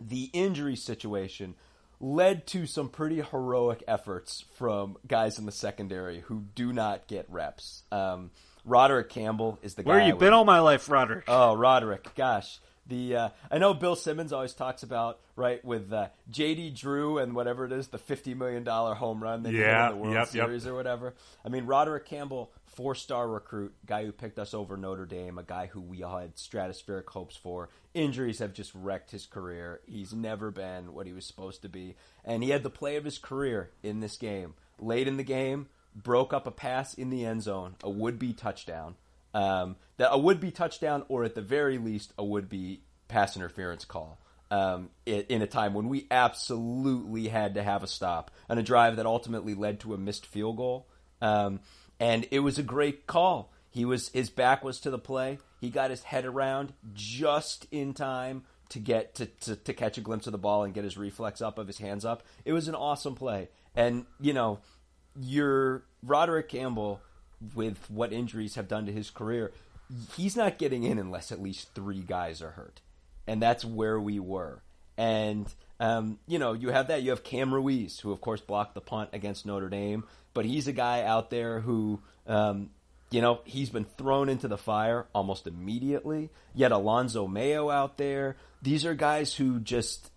[0.00, 1.54] the injury situation
[2.00, 7.26] led to some pretty heroic efforts from guys in the secondary who do not get
[7.28, 7.84] reps.
[7.90, 8.30] Um,
[8.64, 9.90] Roderick Campbell is the guy.
[9.90, 11.24] Where you been all my life, Roderick?
[11.28, 12.58] Oh, Roderick, gosh.
[12.88, 16.70] The uh, I know Bill Simmons always talks about right with uh, J.D.
[16.70, 20.02] Drew and whatever it is, the fifty million dollar home run that yeah, in the
[20.02, 20.72] World yep, Series yep.
[20.72, 21.14] or whatever.
[21.44, 25.42] I mean, Roderick Campbell four star recruit, guy who picked us over Notre Dame, a
[25.42, 27.70] guy who we all had stratospheric hopes for.
[27.94, 29.80] Injuries have just wrecked his career.
[29.86, 31.96] He's never been what he was supposed to be.
[32.24, 34.54] And he had the play of his career in this game.
[34.78, 38.34] Late in the game, broke up a pass in the end zone, a would be
[38.34, 38.94] touchdown.
[39.32, 43.36] Um, that a would be touchdown, or at the very least, a would be pass
[43.36, 44.18] interference call.
[44.48, 48.94] Um, in a time when we absolutely had to have a stop on a drive
[48.96, 50.86] that ultimately led to a missed field goal.
[51.20, 51.58] Um,
[51.98, 53.52] and it was a great call.
[53.70, 55.38] He was his back was to the play.
[55.60, 60.00] He got his head around just in time to get to, to, to catch a
[60.00, 62.22] glimpse of the ball and get his reflex up of his hands up.
[62.44, 63.48] It was an awesome play.
[63.74, 64.60] And you know,
[65.18, 67.00] your Roderick Campbell
[67.54, 69.52] with what injuries have done to his career,
[70.16, 72.80] he's not getting in unless at least three guys are hurt.
[73.26, 74.62] And that's where we were.
[74.96, 75.46] And
[75.78, 77.02] um, you know, you have that.
[77.02, 80.04] You have Cam Ruiz, who of course blocked the punt against Notre Dame
[80.36, 82.68] but he's a guy out there who, um,
[83.10, 86.28] you know, he's been thrown into the fire almost immediately.
[86.54, 88.36] Yet Alonzo Mayo out there.
[88.60, 90.10] These are guys who just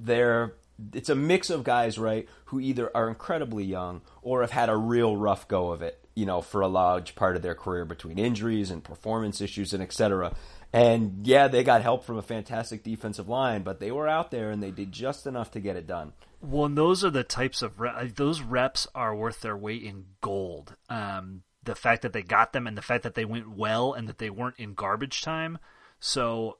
[0.00, 0.54] they're
[0.94, 4.76] it's a mix of guys, right, who either are incredibly young or have had a
[4.76, 8.18] real rough go of it, you know, for a large part of their career between
[8.18, 10.34] injuries and performance issues and etc.
[10.72, 14.50] And yeah, they got help from a fantastic defensive line, but they were out there
[14.50, 16.12] and they did just enough to get it done.
[16.40, 20.06] Well, and those are the types of re- those reps are worth their weight in
[20.20, 20.76] gold.
[20.88, 24.08] Um, the fact that they got them and the fact that they went well and
[24.08, 25.58] that they weren't in garbage time.
[25.98, 26.58] So,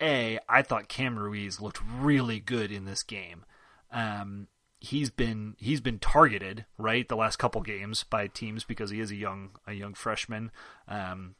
[0.00, 3.44] a I thought Cam Ruiz looked really good in this game.
[3.90, 4.46] Um,
[4.78, 9.10] he's been he's been targeted right the last couple games by teams because he is
[9.10, 10.50] a young a young freshman.
[10.86, 11.34] Um,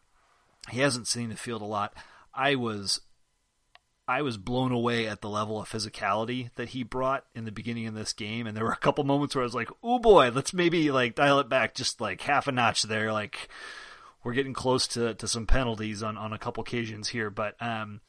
[0.71, 1.95] he hasn't seen the field a lot.
[2.35, 3.01] I was
[4.09, 7.87] I was blown away at the level of physicality that he brought in the beginning
[7.87, 10.31] of this game, and there were a couple moments where I was like, "Oh boy,
[10.33, 13.49] let's maybe like dial it back just like half a notch there." Like
[14.23, 18.01] we're getting close to, to some penalties on, on a couple occasions here, but um,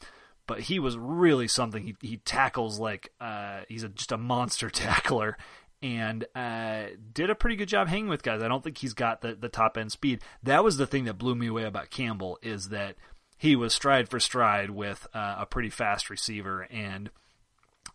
[0.46, 1.84] but he was really something.
[1.84, 5.38] He he tackles like uh, he's a, just a monster tackler,
[5.82, 8.42] and uh, did a pretty good job hanging with guys.
[8.42, 10.22] I don't think he's got the the top end speed.
[10.44, 12.96] That was the thing that blew me away about Campbell is that
[13.38, 17.10] he was stride for stride with uh, a pretty fast receiver, and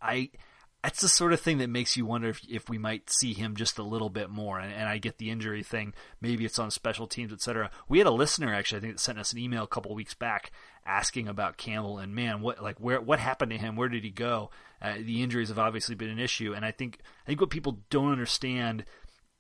[0.01, 0.31] I.
[0.85, 3.55] That's the sort of thing that makes you wonder if, if we might see him
[3.55, 4.59] just a little bit more.
[4.59, 5.95] And, and I get the injury thing.
[6.21, 7.71] Maybe it's on special teams, etc.
[7.88, 10.14] We had a listener actually, I think, that sent us an email a couple weeks
[10.14, 10.51] back
[10.85, 13.77] asking about Campbell and man, what like where what happened to him?
[13.77, 14.51] Where did he go?
[14.83, 17.79] Uh, the injuries have obviously been an issue, and I think I think what people
[17.88, 18.85] don't understand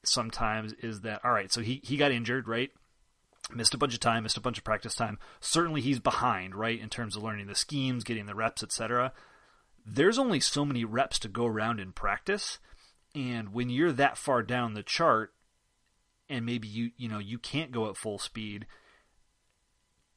[0.04, 2.70] sometimes is that all right, so he he got injured, right?
[3.50, 5.18] missed a bunch of time, missed a bunch of practice time.
[5.40, 9.12] Certainly he's behind, right, in terms of learning the schemes, getting the reps, etc.
[9.84, 12.58] There's only so many reps to go around in practice,
[13.14, 15.34] and when you're that far down the chart
[16.28, 18.66] and maybe you you know, you can't go at full speed,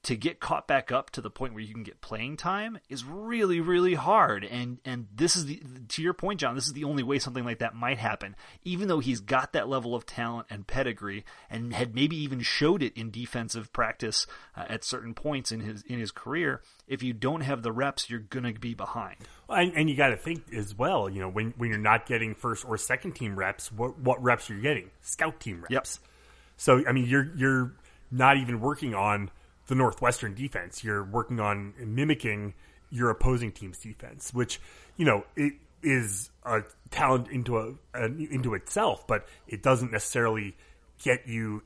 [0.05, 3.03] to get caught back up to the point where you can get playing time is
[3.03, 4.43] really really hard.
[4.43, 7.43] And and this is the to your point John this is the only way something
[7.43, 8.35] like that might happen.
[8.63, 12.83] Even though he's got that level of talent and pedigree and had maybe even showed
[12.83, 17.11] it in defensive practice uh, at certain points in his in his career if you
[17.11, 19.17] don't have the reps you're going to be behind.
[19.49, 22.35] And, and you got to think as well you know when when you're not getting
[22.35, 24.91] first or second team reps what what reps are you getting?
[25.01, 25.71] Scout team reps.
[25.71, 25.87] Yep.
[26.57, 27.73] so i mean you're you're
[28.11, 29.31] not even working on
[29.67, 30.83] the Northwestern defense.
[30.83, 32.53] You're working on mimicking
[32.89, 34.59] your opposing team's defense, which
[34.97, 40.55] you know it is a talent into a, a, into itself, but it doesn't necessarily
[41.03, 41.61] get you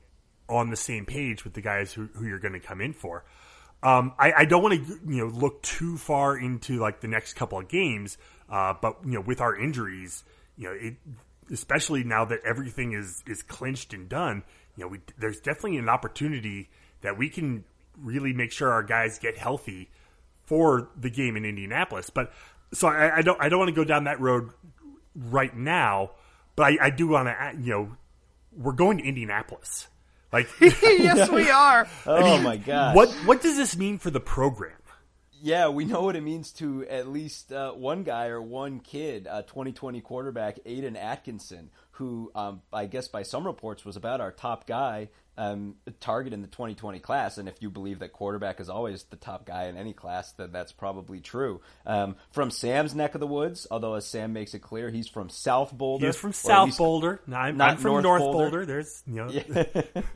[0.48, 3.24] on the same page with the guys who, who you're going to come in for.
[3.82, 7.34] Um, I, I, don't want to you know look too far into like the next
[7.34, 8.18] couple of games,
[8.50, 10.22] uh, but you know with our injuries,
[10.58, 10.96] you know it,
[11.50, 14.42] especially now that everything is is clinched and done,
[14.76, 16.68] you know we, there's definitely an opportunity
[17.00, 17.64] that we can
[18.02, 19.90] really make sure our guys get healthy
[20.44, 22.10] for the game in Indianapolis.
[22.10, 22.32] But
[22.72, 24.50] so I, I don't I don't want to go down that road
[25.14, 26.12] right now,
[26.56, 27.96] but I, I do want to you know
[28.56, 29.88] we're going to Indianapolis.
[30.32, 31.88] Like yes, we are.
[32.06, 32.94] oh I mean, my god!
[32.94, 34.72] What what does this mean for the program?
[35.42, 39.26] Yeah, we know what it means to at least uh, one guy or one kid,
[39.26, 44.32] uh, 2020 quarterback Aiden Atkinson, who um, I guess by some reports was about our
[44.32, 45.08] top guy
[45.40, 47.38] um, target in the 2020 class.
[47.38, 50.52] And if you believe that quarterback is always the top guy in any class, then
[50.52, 51.62] that's probably true.
[51.86, 55.30] Um, from Sam's neck of the woods, although as Sam makes it clear, he's from
[55.30, 56.06] South Boulder.
[56.06, 57.22] He's from South Boulder.
[57.26, 58.38] No, I'm, not I'm from North, North Boulder.
[58.38, 58.66] Boulder.
[58.66, 59.30] There's, you know.
[59.30, 60.02] Yeah.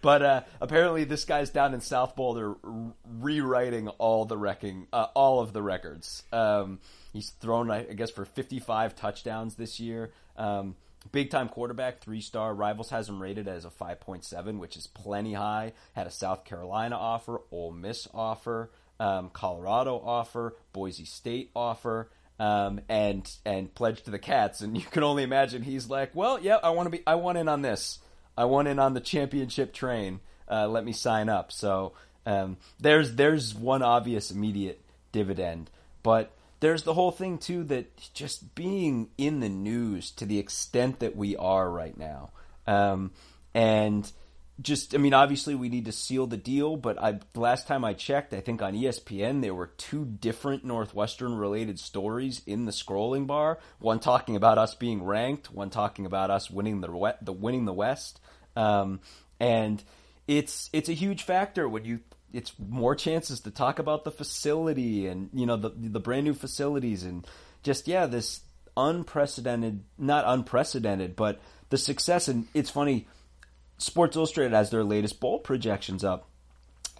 [0.00, 2.56] But uh, apparently, this guy's down in South Boulder
[3.04, 6.24] rewriting all the wrecking, uh, all of the records.
[6.32, 6.80] Um,
[7.12, 10.12] he's thrown, I guess, for 55 touchdowns this year.
[10.36, 10.74] Um,
[11.10, 12.54] Big time quarterback, three star.
[12.54, 15.72] Rivals has him rated as a 5.7, which is plenty high.
[15.94, 22.80] Had a South Carolina offer, Ole Miss offer, um, Colorado offer, Boise State offer, um,
[22.88, 24.60] and and pledged to the Cats.
[24.60, 27.38] And you can only imagine he's like, well, yeah, I want to be, I want
[27.38, 27.98] in on this.
[28.36, 30.20] I want in on the championship train.
[30.50, 31.52] Uh, let me sign up.
[31.52, 31.94] So
[32.26, 35.70] um, there's there's one obvious immediate dividend,
[36.02, 36.32] but
[36.62, 41.16] there's the whole thing too that just being in the news to the extent that
[41.16, 42.30] we are right now,
[42.68, 43.10] um,
[43.52, 44.10] and
[44.60, 47.94] just I mean, obviously we need to seal the deal, but I last time I
[47.94, 53.26] checked, I think on ESPN there were two different Northwestern related stories in the scrolling
[53.26, 53.58] bar.
[53.80, 57.72] One talking about us being ranked, one talking about us winning the the winning the
[57.72, 58.20] West,
[58.54, 59.00] um,
[59.40, 59.82] and
[60.28, 62.00] it's it's a huge factor when you
[62.32, 66.34] it's more chances to talk about the facility and you know the the brand new
[66.34, 67.26] facilities and
[67.62, 68.40] just yeah this
[68.76, 71.40] unprecedented not unprecedented but
[71.72, 72.28] the success.
[72.28, 73.08] And it's funny
[73.78, 76.28] Sports Illustrated has their latest bowl projections up.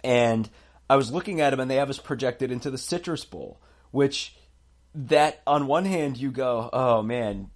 [0.03, 0.49] And
[0.89, 4.35] I was looking at them and they have us projected into the Citrus Bowl which
[4.95, 7.49] that on one hand you go oh man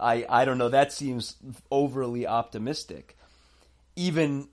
[0.00, 0.70] I I don't know.
[0.70, 1.36] That seems
[1.70, 3.18] overly optimistic.
[3.94, 4.48] Even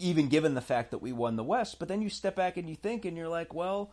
[0.00, 1.78] even given the fact that we won the West.
[1.78, 3.92] But then you step back and you think, and you're like, well,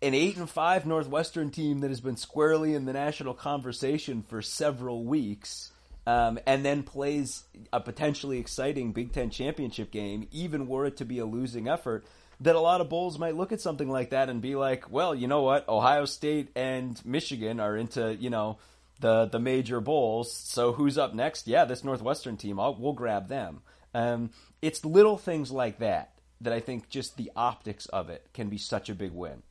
[0.00, 4.42] an eight and five Northwestern team that has been squarely in the national conversation for
[4.42, 5.70] several weeks.
[6.04, 11.04] Um, and then plays a potentially exciting Big Ten championship game, even were it to
[11.04, 12.04] be a losing effort,
[12.40, 15.14] that a lot of Bulls might look at something like that and be like, well,
[15.14, 15.68] you know what?
[15.68, 18.58] Ohio State and Michigan are into, you know,
[18.98, 20.32] the, the major bowls.
[20.32, 21.46] So who's up next?
[21.46, 22.58] Yeah, this Northwestern team.
[22.58, 23.62] I'll, we'll grab them.
[23.94, 24.30] Um,
[24.62, 28.58] it's little things like that that I think just the optics of it can be
[28.58, 29.42] such a big win.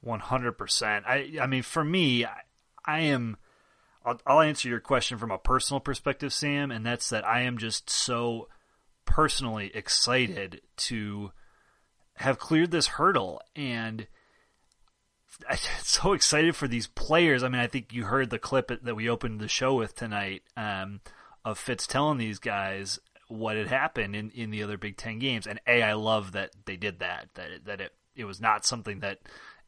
[0.00, 1.04] One hundred percent.
[1.06, 2.40] I I mean, for me, I,
[2.84, 3.36] I am.
[4.04, 7.56] I'll, I'll answer your question from a personal perspective, Sam, and that's that I am
[7.56, 8.48] just so
[9.04, 11.30] personally excited to
[12.16, 14.06] have cleared this hurdle and
[15.48, 17.42] I'm so excited for these players.
[17.42, 20.42] I mean, I think you heard the clip that we opened the show with tonight
[20.56, 21.00] um,
[21.44, 22.98] of Fitz telling these guys
[23.32, 25.46] what had happened in, in the other Big Ten games.
[25.46, 27.28] And a, I love that they did that.
[27.34, 29.20] That it, that it it was not something that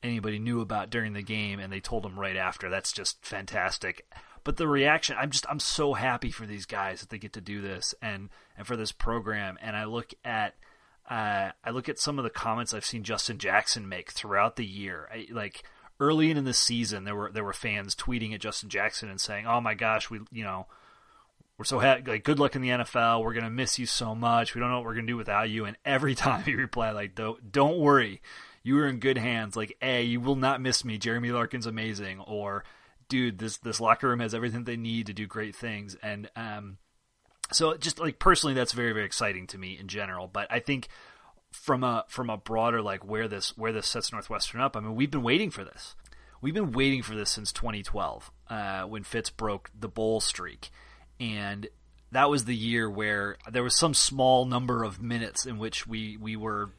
[0.03, 2.69] anybody knew about during the game, and they told them right after.
[2.69, 4.07] That's just fantastic.
[4.45, 7.41] But the reaction, I'm just I'm so happy for these guys that they get to
[7.41, 9.59] do this and and for this program.
[9.63, 10.55] And I look at
[11.11, 14.67] uh, I look at some of the comments I've seen Justin Jackson make throughout the
[14.67, 15.09] year.
[15.13, 15.65] I, like
[15.99, 19.47] early in the season, there were there were fans tweeting at Justin Jackson and saying,
[19.47, 20.67] "Oh my gosh, we you know."
[21.57, 22.11] We're so happy.
[22.11, 23.23] Like, good luck in the NFL.
[23.23, 24.55] We're gonna miss you so much.
[24.55, 25.65] We don't know what we're gonna do without you.
[25.65, 28.23] And every time he replied, like, "Don't, don't worry,
[28.63, 29.57] you are in good hands.
[29.57, 30.99] Like, a, you will not miss me.
[30.99, 32.21] Jeremy Larkin's amazing.
[32.21, 32.65] Or,
[33.09, 35.97] dude, this this locker room has everything they need to do great things.
[36.03, 36.79] And um,
[37.53, 40.89] so just like personally that's very very exciting to me in general but i think
[41.51, 44.95] from a from a broader like where this where this sets northwestern up i mean
[44.95, 45.95] we've been waiting for this
[46.41, 50.71] we've been waiting for this since 2012 uh, when fitz broke the bowl streak
[51.21, 51.67] and
[52.13, 56.17] that was the year where there was some small number of minutes in which we
[56.17, 56.71] we were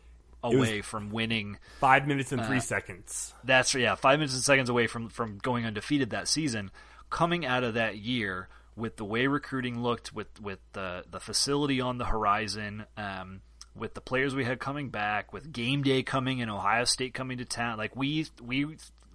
[0.43, 4.69] away from winning five minutes and three uh, seconds that's yeah five minutes and seconds
[4.69, 6.69] away from from going undefeated that season
[7.09, 11.79] coming out of that year with the way recruiting looked, with with the the facility
[11.81, 13.41] on the horizon, um,
[13.75, 17.37] with the players we had coming back, with game day coming and Ohio State coming
[17.37, 18.65] to town, like we we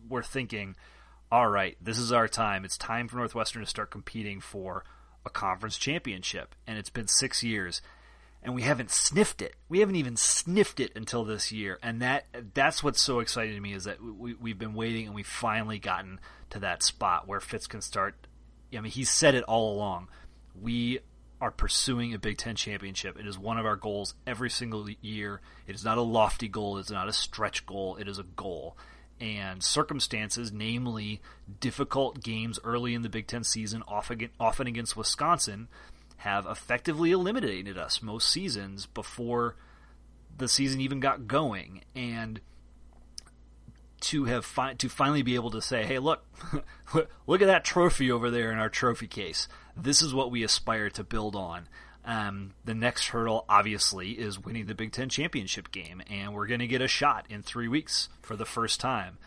[0.09, 0.77] were thinking,
[1.31, 2.65] all right, this is our time.
[2.65, 4.85] It's time for Northwestern to start competing for
[5.25, 7.83] a conference championship, and it's been six years.
[8.43, 9.55] And we haven't sniffed it.
[9.69, 13.61] We haven't even sniffed it until this year, and that that's what's so exciting to
[13.61, 17.41] me is that we, we've been waiting and we've finally gotten to that spot where
[17.41, 18.27] Fitz can start
[18.77, 20.09] I mean, he's said it all along.
[20.61, 21.01] We
[21.41, 23.19] are pursuing a Big Ten championship.
[23.19, 25.41] It is one of our goals every single year.
[25.67, 26.79] It is not a lofty goal.
[26.79, 27.97] It's not a stretch goal.
[27.97, 28.77] It is a goal.
[29.21, 31.21] And circumstances, namely
[31.61, 35.69] difficult games early in the Big Ten season, often against Wisconsin,
[36.19, 39.57] have effectively eliminated us most seasons before
[40.39, 41.83] the season even got going.
[41.95, 42.41] And
[44.01, 46.25] to have fi- to finally be able to say, "Hey, look,
[47.27, 49.49] look at that trophy over there in our trophy case.
[49.77, 51.69] This is what we aspire to build on."
[52.05, 56.61] Um, the next hurdle, obviously, is winning the Big Ten championship game, and we're going
[56.61, 59.19] to get a shot in three weeks for the first time.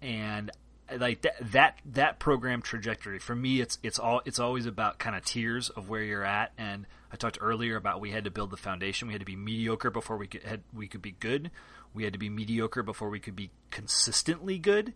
[0.00, 0.50] And
[0.98, 5.16] like that, that that program trajectory for me, it's it's all it's always about kind
[5.16, 6.52] of tiers of where you're at.
[6.58, 9.08] And I talked earlier about we had to build the foundation.
[9.08, 11.50] We had to be mediocre before we could had, we could be good.
[11.94, 14.94] We had to be mediocre before we could be consistently good.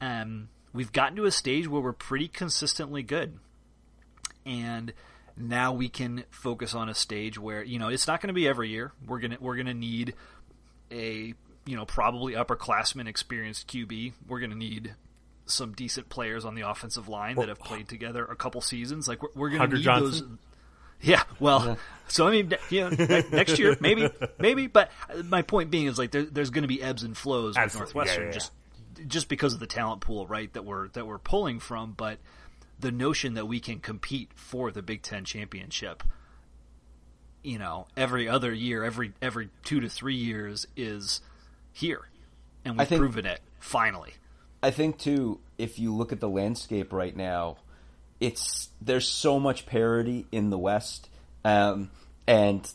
[0.00, 3.38] Um, we've gotten to a stage where we're pretty consistently good.
[4.44, 4.92] And
[5.48, 8.46] now we can focus on a stage where, you know, it's not going to be
[8.48, 8.92] every year.
[9.06, 10.14] We're going to we're to need
[10.90, 11.34] a,
[11.66, 14.12] you know, probably upperclassman experienced QB.
[14.26, 14.94] We're going to need
[15.46, 17.48] some decent players on the offensive line that oh.
[17.48, 19.08] have played together a couple seasons.
[19.08, 20.10] Like we're, we're going to need Johnson.
[20.10, 20.38] those
[21.02, 21.74] yeah, well, yeah.
[22.08, 22.90] so I mean, you know,
[23.32, 24.90] next year maybe, maybe, but
[25.24, 28.24] my point being is like there, there's going to be ebbs and flows with Northwestern
[28.24, 28.52] yeah, yeah, just
[29.06, 30.52] just because of the talent pool, right?
[30.52, 32.18] That we're that we're pulling from, but
[32.80, 36.02] the notion that we can compete for the Big Ten championship,
[37.42, 41.20] you know, every other year, every every two to three years is
[41.72, 42.08] here,
[42.64, 44.14] and we've think, proven it finally.
[44.62, 47.56] I think too, if you look at the landscape right now
[48.20, 51.08] it's there's so much parity in the West,
[51.44, 51.90] um,
[52.26, 52.70] and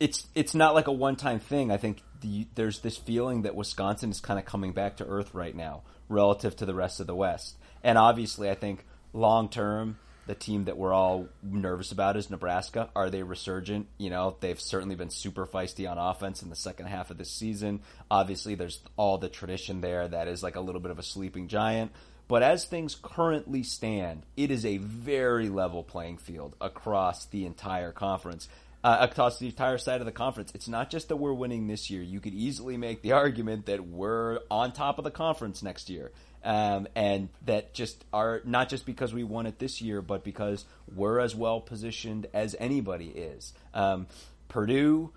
[0.00, 1.70] it's it's not like a one time thing.
[1.70, 5.34] I think the, there's this feeling that Wisconsin is kind of coming back to earth
[5.34, 8.84] right now relative to the rest of the West, and obviously, I think
[9.14, 9.98] long term.
[10.26, 12.88] The team that we're all nervous about is Nebraska.
[12.96, 13.88] Are they resurgent?
[13.98, 17.30] You know, they've certainly been super feisty on offense in the second half of this
[17.30, 17.80] season.
[18.10, 21.48] Obviously, there's all the tradition there that is like a little bit of a sleeping
[21.48, 21.92] giant.
[22.26, 27.92] But as things currently stand, it is a very level playing field across the entire
[27.92, 28.48] conference.
[28.82, 30.52] Uh, across the entire side of the conference.
[30.54, 32.02] It's not just that we're winning this year.
[32.02, 36.12] You could easily make the argument that we're on top of the conference next year.
[36.44, 40.66] Um, and that just are not just because we won it this year, but because
[40.94, 43.54] we're as well positioned as anybody is.
[43.72, 44.06] Um,
[44.48, 45.10] Purdue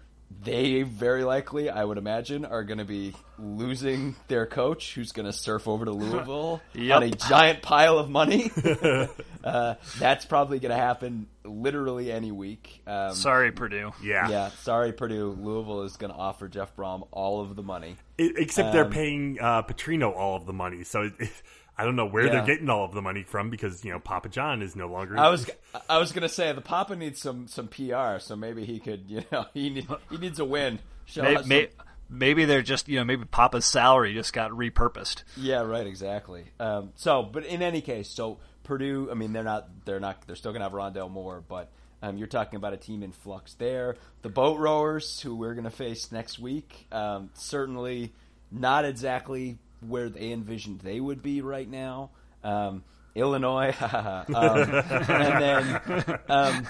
[0.44, 5.26] they very likely, I would imagine, are going to be losing their coach, who's going
[5.26, 6.96] to surf over to Louisville Yep.
[6.98, 8.52] on a giant pile of money.
[9.44, 12.82] uh, that's probably going to happen literally any week.
[12.86, 13.92] Um, Sorry, Purdue.
[14.04, 14.30] Yeah.
[14.30, 15.36] Yeah, sorry, Purdue.
[15.40, 17.96] Louisville is going to offer Jeff Brohm all of the money.
[18.20, 21.32] I- except they're Um, paying uh, Petrino all of the money, so it,
[21.78, 22.32] I don't know where Yeah.
[22.34, 25.18] they're getting all of the money from because you know Papa John is no longer.
[25.18, 25.50] I was
[25.90, 29.24] I was gonna say the Papa needs some some PR, so maybe he could you
[29.32, 30.80] know he need, he needs a win.
[31.06, 31.70] Show May, some- may,
[32.10, 35.24] maybe they're just you know maybe Papa's salary just got repurposed.
[35.36, 36.46] yeah, right, exactly.
[36.60, 40.36] Um, so, but in any case, so Purdue, I mean, they're not they're not they're
[40.36, 41.70] still gonna have Rondale Moore, but
[42.02, 43.96] um, you're talking about a team in flux there.
[44.24, 48.14] The boat rowers, who we're gonna face next week, um, certainly
[48.52, 52.12] not exactly where they envisioned they would be right now.
[52.44, 52.84] Um,
[53.16, 56.68] Illinois, um, and then, um,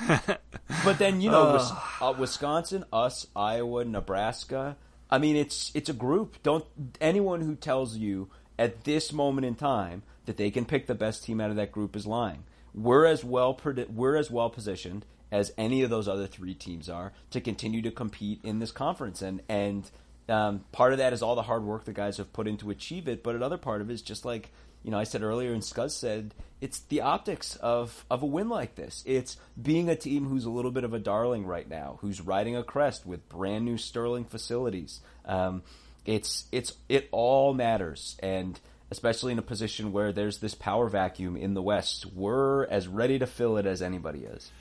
[0.85, 4.77] but then you know, Wis- uh, Wisconsin, us, Iowa, Nebraska.
[5.11, 6.41] I mean, it's it's a group.
[6.43, 6.65] Don't
[7.01, 11.23] anyone who tells you at this moment in time that they can pick the best
[11.23, 12.43] team out of that group is lying.
[12.73, 17.11] We're as well we're as well positioned as any of those other three teams are
[17.31, 19.89] to continue to compete in this conference, and and
[20.29, 22.69] um, part of that is all the hard work the guys have put in to
[22.69, 24.51] achieve it, but another part of it is just like
[24.83, 28.49] you know I said earlier, and Scuzz said it's the optics of of a win
[28.49, 29.03] like this.
[29.05, 32.55] It's being a team who's a little bit of a darling right now, who's riding
[32.55, 34.99] a crest with brand new sterling facilities.
[35.25, 35.63] Um,
[36.05, 38.59] it's it's it all matters, and
[38.89, 43.19] especially in a position where there's this power vacuum in the West, we're as ready
[43.19, 44.51] to fill it as anybody is.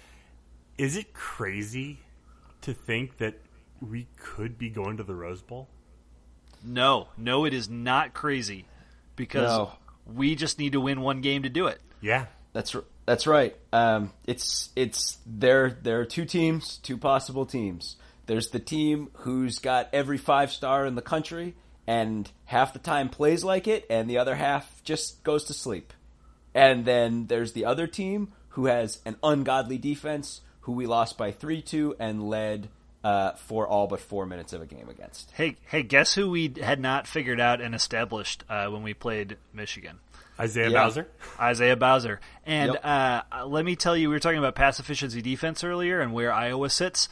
[0.77, 2.01] Is it crazy
[2.63, 3.41] to think that
[3.81, 5.69] we could be going to the Rose Bowl?
[6.65, 8.67] No, no, it is not crazy
[9.15, 9.73] because No.
[10.07, 11.81] we just need to win one game to do it.
[12.01, 12.27] Yeah.
[12.53, 13.55] That's r- that's right.
[13.73, 15.71] Um, it's it's there.
[15.71, 17.97] There are two teams, two possible teams.
[18.25, 21.55] There's the team who's got every five star in the country
[21.87, 25.93] and half the time plays like it, and the other half just goes to sleep.
[26.55, 31.31] And then there's the other team who has an ungodly defense, who we lost by
[31.31, 32.71] three two and led
[33.07, 35.31] uh, for all but four minutes of a game against.
[35.31, 39.37] Hey, hey, guess who we had not figured out and established uh, when we played
[39.53, 40.01] Michigan?
[40.41, 40.83] Isaiah Yeah.
[40.85, 41.07] Bowser.
[41.41, 42.21] Isaiah Bowser.
[42.45, 42.85] And Yep.
[42.85, 46.33] uh, let me tell you, we were talking about pass efficiency defense earlier and where
[46.33, 47.09] Iowa sits.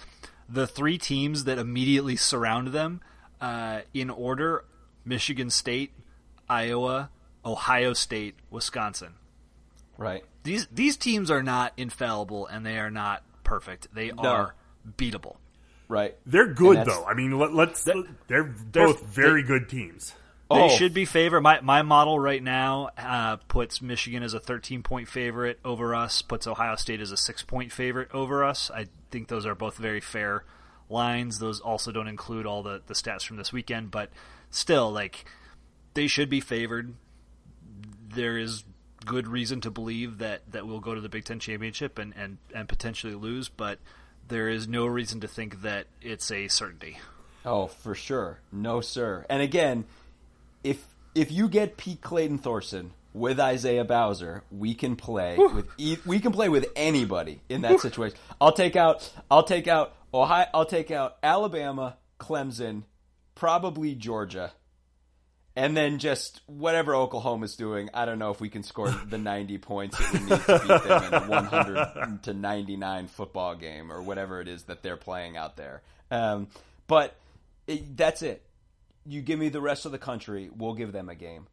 [0.49, 3.01] The three teams that immediately surround them
[3.41, 4.65] uh, in order
[5.05, 5.93] Michigan State,
[6.49, 7.11] Iowa,
[7.45, 9.15] Ohio State, Wisconsin.
[9.97, 10.25] Right.
[10.43, 13.95] These these teams are not infallible and they are not perfect.
[13.95, 14.55] They are
[14.99, 15.37] beatable.
[15.89, 16.17] Right.
[16.27, 17.05] They're good though.
[17.05, 17.85] I mean, let, let's.
[18.27, 20.15] They're, both very good teams.
[20.51, 20.69] They Oh.
[20.69, 21.41] should be favored.
[21.41, 26.23] My my model right now uh, puts Michigan as a 13 point favorite over us.
[26.23, 28.71] Puts Ohio State as a six point favorite over us.
[28.73, 30.45] I think those are both very fair
[30.91, 31.39] lines.
[31.39, 34.11] Those also don't include all the the stats from this weekend, but
[34.51, 35.25] still, like
[35.95, 36.95] they should be favored.
[38.15, 38.65] There is
[39.05, 42.39] good reason to believe that that we'll go to the Big Ten championship and and
[42.55, 43.79] and potentially lose, but
[44.29, 46.99] there is no reason to think that it's a certainty.
[47.45, 48.41] Oh, for sure.
[48.53, 49.27] No, sir.
[49.29, 49.85] And again,
[50.63, 55.99] if if you get Pete Clayton Thorson with Isaiah Bowser, we can play with e-
[56.07, 58.17] we can play with anybody in that situation.
[58.41, 62.85] I'll take out I'll take out Ohio I'll take out Alabama, Clemson,
[63.35, 64.53] probably Georgia.
[65.57, 69.59] And then just whatever Oklahoma's doing, I don't know if we can score the 90
[69.59, 74.03] points that we need to beat them in a 100 to 99 football game or
[74.03, 75.83] whatever it is that they're playing out there.
[76.11, 76.49] Um,
[76.87, 77.17] but
[77.67, 78.43] it, that's it.
[79.07, 81.47] You give me the rest of the country, we'll give them a game.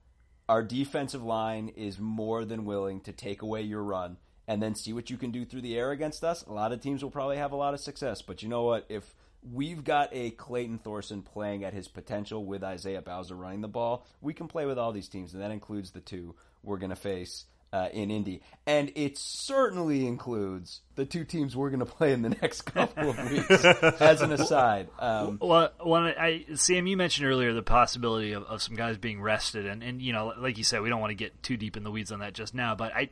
[0.49, 4.93] Our defensive line is more than willing to take away your run and then see
[4.93, 6.43] what you can do through the air against us.
[6.45, 8.85] A lot of teams will probably have a lot of success, but you know what?
[8.89, 9.13] If
[9.49, 14.05] we've got a Clayton Thorson playing at his potential with Isaiah Bowser running the ball,
[14.21, 16.95] we can play with all these teams, and that includes the two we're going to
[16.95, 18.41] face uh, in Indy.
[18.65, 23.09] And it certainly includes the two teams we're going to play in the next couple
[23.09, 23.65] of weeks,
[24.01, 24.89] as an aside.
[24.99, 29.21] Um, Well, when I Sam, you mentioned earlier the possibility of, of some guys being
[29.21, 31.77] rested, and, and you know, like you said, we don't want to get too deep
[31.77, 32.75] in the weeds on that just now.
[32.75, 33.09] But I,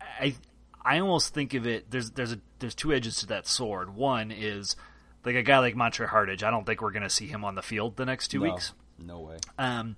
[0.00, 0.34] I,
[0.82, 1.90] I almost think of it.
[1.90, 3.94] There's there's a there's two edges to that sword.
[3.94, 4.76] One is
[5.24, 6.42] like a guy like Montre Hardage.
[6.42, 8.52] I don't think we're going to see him on the field the next two no,
[8.52, 8.72] weeks.
[8.98, 9.36] no way.
[9.58, 9.96] Um,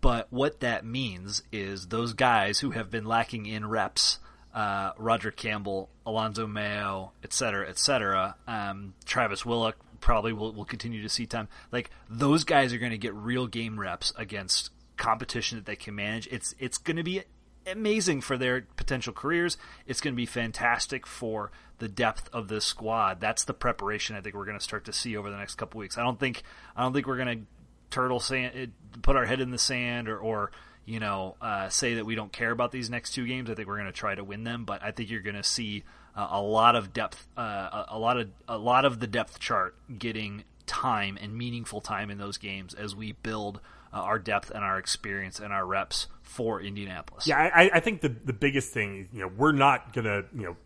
[0.00, 4.18] but what that means is those guys who have been lacking in reps,
[4.54, 10.64] uh, Roger Campbell, Alonzo Mayo, et cetera, et cetera, um, Travis Whillock probably will, will
[10.64, 11.48] continue to see time.
[11.72, 15.94] Like those guys are going to get real game reps against competition that they can
[15.94, 16.28] manage.
[16.28, 17.22] It's it's going to be
[17.66, 19.56] amazing for their potential careers.
[19.86, 23.20] It's going to be fantastic for the depth of this squad.
[23.20, 25.78] That's the preparation I think we're going to start to see over the next couple
[25.78, 25.98] weeks.
[25.98, 26.42] I don't think
[26.76, 27.46] I don't think we're going to
[27.90, 30.50] turtle sand, put our head in the sand, or, or
[30.84, 33.48] you know, uh, say that we don't care about these next two games.
[33.48, 35.44] I think we're going to try to win them, but I think you're going to
[35.44, 35.84] see
[36.16, 39.76] uh, a lot of depth, uh, a lot of a lot of the depth chart
[39.98, 43.60] getting time and meaningful time in those games as we build
[43.92, 47.26] uh, our depth and our experience and our reps for Indianapolis.
[47.26, 50.56] Yeah, I, I think the the biggest thing, you know, we're not gonna, you know,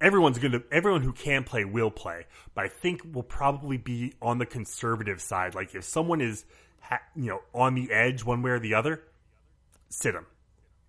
[0.00, 4.38] everyone's gonna, everyone who can play will play, but I think we'll probably be on
[4.38, 5.54] the conservative side.
[5.54, 6.44] Like if someone is,
[6.80, 9.02] ha- you know, on the edge one way or the other,
[9.88, 10.26] sit them.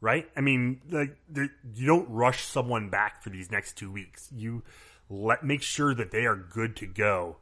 [0.01, 0.27] Right?
[0.35, 4.29] I mean, like you don't rush someone back for these next two weeks.
[4.35, 4.63] You
[5.09, 7.37] let make sure that they are good to go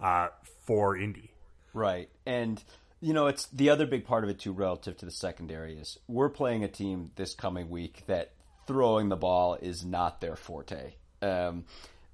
[0.00, 0.28] uh,
[0.66, 1.30] for Indy.
[1.74, 2.62] Right, and
[3.02, 5.98] you know, it's the other big part of it too, relative to the secondary, is
[6.06, 8.30] we're playing a team this coming week that
[8.66, 10.94] throwing the ball is not their forte.
[11.20, 11.64] Um,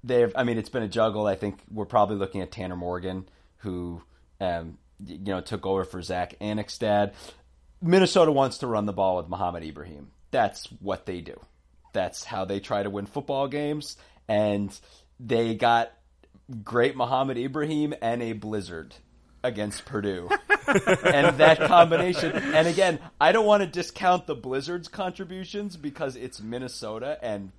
[0.03, 1.27] they've, I mean, it's been a juggle.
[1.27, 4.01] I think we're probably looking at Tanner Morgan, who,
[4.41, 7.13] um, you know, took over for Zach Annexstad.
[7.83, 10.09] Minnesota wants to run the ball with Mohamed Ibrahim.
[10.31, 11.39] That's what they do.
[11.93, 13.95] That's how they try to win football games.
[14.27, 14.77] And
[15.19, 15.91] they got
[16.63, 18.95] great Mohamed Ibrahim and a blizzard
[19.43, 20.29] against Purdue.
[20.69, 26.41] and that combination, and again, I don't want to discount the Blizzard's contributions because it's
[26.41, 27.51] Minnesota and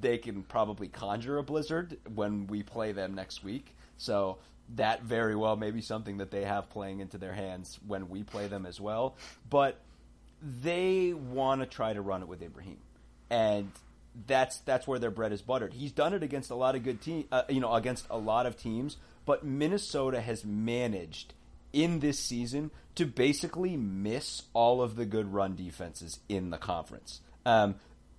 [0.00, 3.74] they can probably conjure a blizzard when we play them next week.
[3.96, 4.38] So
[4.76, 8.22] that very well may be something that they have playing into their hands when we
[8.22, 9.16] play them as well.
[9.50, 9.78] But
[10.40, 12.78] they want to try to run it with Ibrahim.
[13.30, 13.72] And
[14.26, 15.74] that's that's where their bread is buttered.
[15.74, 18.46] He's done it against a lot of good team, uh, you know, against a lot
[18.46, 21.34] of teams but Minnesota has managed
[21.74, 27.20] in this season to basically miss all of the good run defenses in the conference.
[27.44, 27.74] Um,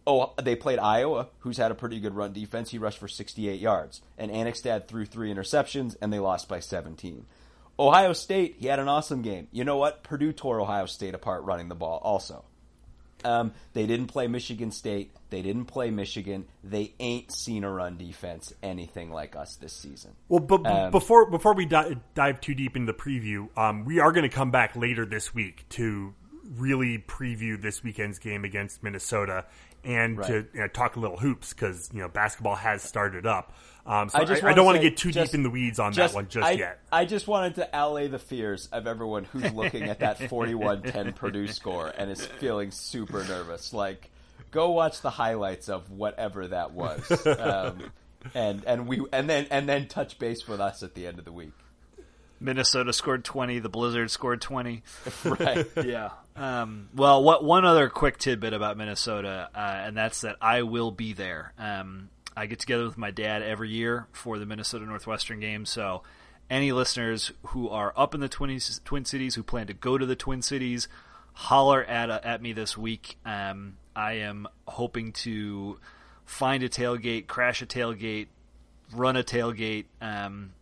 [0.06, 2.72] oh, they played Iowa, who's had a pretty good run defense.
[2.72, 4.02] He rushed for 68 yards.
[4.18, 7.26] And Annexstad threw three interceptions, and they lost by 17.
[7.78, 9.48] Ohio State, he had an awesome game.
[9.52, 10.04] You know what?
[10.04, 12.46] Purdue tore Ohio State apart running the ball also.
[13.26, 15.12] Um, they didn't play Michigan State.
[15.30, 16.46] They didn't play Michigan.
[16.64, 20.12] They ain't seen a run defense anything like us this season.
[20.30, 24.00] Well, but um, before before we di- dive too deep into the preview, um, we
[24.00, 26.14] are going to come back later this week to
[26.58, 29.46] really preview this weekend's game against Minnesota
[29.84, 30.28] and right.
[30.28, 33.54] to you know, talk a little hoops because you know basketball has started up.
[33.86, 35.78] Um, so I, I, I, don't want to get too just, deep in the weeds
[35.78, 36.80] on just, that one just I, yet.
[36.92, 41.48] I just wanted to allay the fears of everyone who's looking at that 41-10 Purdue
[41.48, 43.74] score and is feeling super nervous.
[43.74, 44.10] Like,
[44.50, 47.92] go watch the highlights of whatever that was, um,
[48.34, 51.26] and and we and then and then touch base with us at the end of
[51.26, 51.52] the week.
[52.40, 53.60] Minnesota scored 20.
[53.60, 54.84] The Blizzard scored 20.
[55.26, 55.68] right.
[55.84, 56.10] yeah.
[56.36, 60.92] Um, well, what one other quick tidbit about Minnesota, uh, and that's that I will
[60.92, 61.54] be there.
[61.58, 65.66] Um, I get together with my dad every year for the Minnesota Northwestern game.
[65.66, 66.04] So,
[66.50, 70.06] any listeners who are up in the Twin, Twin Cities who plan to go to
[70.06, 70.88] the Twin Cities,
[71.34, 73.18] holler at uh, at me this week.
[73.26, 75.80] Um, I am hoping to
[76.26, 78.28] find a tailgate, crash a tailgate,
[78.94, 79.86] run a tailgate.
[80.02, 80.54] Um,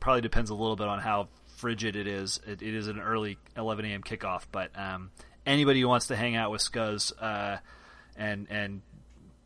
[0.00, 2.40] probably depends a little bit on how frigid it is.
[2.46, 4.02] it, it is an early 11 a.m.
[4.02, 5.10] kickoff, but um,
[5.46, 7.58] anybody who wants to hang out with Scuzz uh,
[8.16, 8.82] and and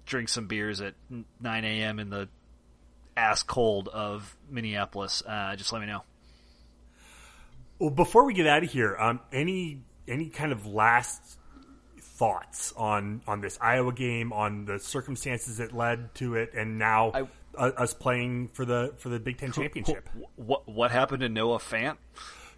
[0.08, 0.94] drink some beers at
[1.40, 1.98] 9 a.m.
[1.98, 2.28] in the
[3.16, 6.02] ass cold of Minneapolis, uh, just let me know.
[7.78, 11.38] Well, before we get out of here, um, any any kind of last
[12.00, 17.12] thoughts on on this Iowa game, on the circumstances that led to it, and now
[17.14, 17.22] I,
[17.56, 20.08] uh, us playing for the for the Big Ten championship?
[20.34, 21.98] What what happened to Noah Fant?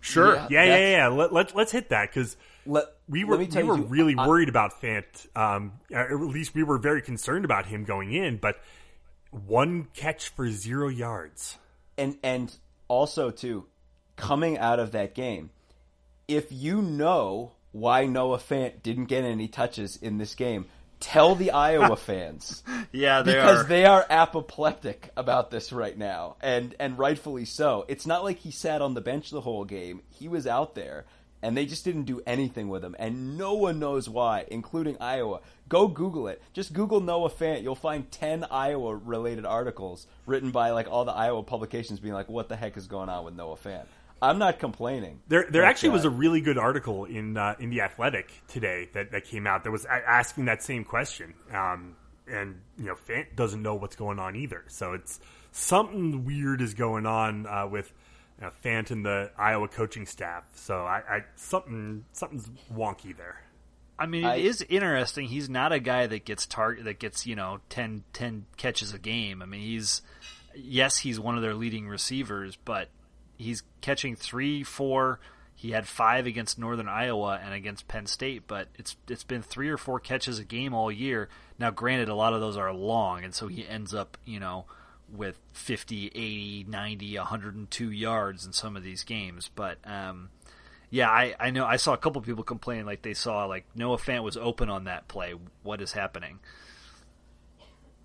[0.01, 0.91] Sure, yeah, yeah, yeah.
[0.91, 1.09] yeah.
[1.09, 5.05] Let, let, let's hit that because we were we were really I, worried about Fant.
[5.37, 8.57] Um, at least we were very concerned about him going in, but
[9.31, 11.59] one catch for zero yards,
[11.97, 12.55] and and
[12.89, 13.67] also too
[14.17, 15.51] coming out of that game,
[16.29, 20.67] if you know why Noah Fant didn't get any touches in this game,
[21.01, 22.63] tell the Iowa fans.
[22.93, 23.69] Yeah, they because are.
[23.69, 27.85] they are apoplectic about this right now, and and rightfully so.
[27.89, 31.07] It's not like he sat on the bench the whole game; he was out there,
[31.43, 35.41] and they just didn't do anything with him, and no one knows why, including Iowa.
[35.69, 36.43] Go Google it.
[36.53, 37.63] Just Google Noah Fant.
[37.63, 42.29] You'll find ten Iowa related articles written by like all the Iowa publications, being like,
[42.29, 43.87] "What the heck is going on with Noah Fant?"
[44.23, 45.21] I'm not complaining.
[45.29, 48.89] There, there actually uh, was a really good article in uh, in the Athletic today
[48.93, 51.35] that, that came out that was asking that same question.
[51.53, 51.97] Um,
[52.29, 54.65] and you know, Fant doesn't know what's going on either.
[54.69, 55.21] So it's
[55.53, 57.93] something weird is going on uh, with
[58.41, 60.45] you know, Fant and the Iowa coaching staff.
[60.55, 63.43] So I, I something something's wonky there.
[63.99, 65.27] I mean, it is interesting.
[65.27, 68.99] He's not a guy that gets target that gets you know 10, 10 catches a
[68.99, 69.43] game.
[69.43, 70.01] I mean, he's
[70.55, 72.89] yes, he's one of their leading receivers, but
[73.37, 75.21] he's catching three, four.
[75.55, 79.69] He had five against Northern Iowa and against Penn State, but it's it's been three
[79.69, 81.29] or four catches a game all year.
[81.59, 84.65] Now, granted, a lot of those are long, and so he ends up, you know,
[85.13, 89.51] with 50, 80, 90, 102 yards in some of these games.
[89.55, 90.31] But um,
[90.91, 93.99] yeah, I, I know I saw a couple people complain like they saw like Noah
[93.99, 95.35] Fant was open on that play.
[95.63, 96.41] What is happening?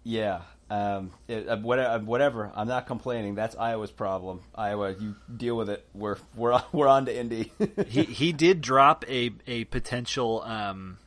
[0.03, 2.51] Yeah, um, it, uh, whatever, whatever.
[2.55, 3.35] I'm not complaining.
[3.35, 4.41] That's Iowa's problem.
[4.55, 5.85] Iowa, you deal with it.
[5.93, 7.51] We're we're we're on to Indy.
[7.87, 10.41] he he did drop a a potential.
[10.43, 10.97] Um,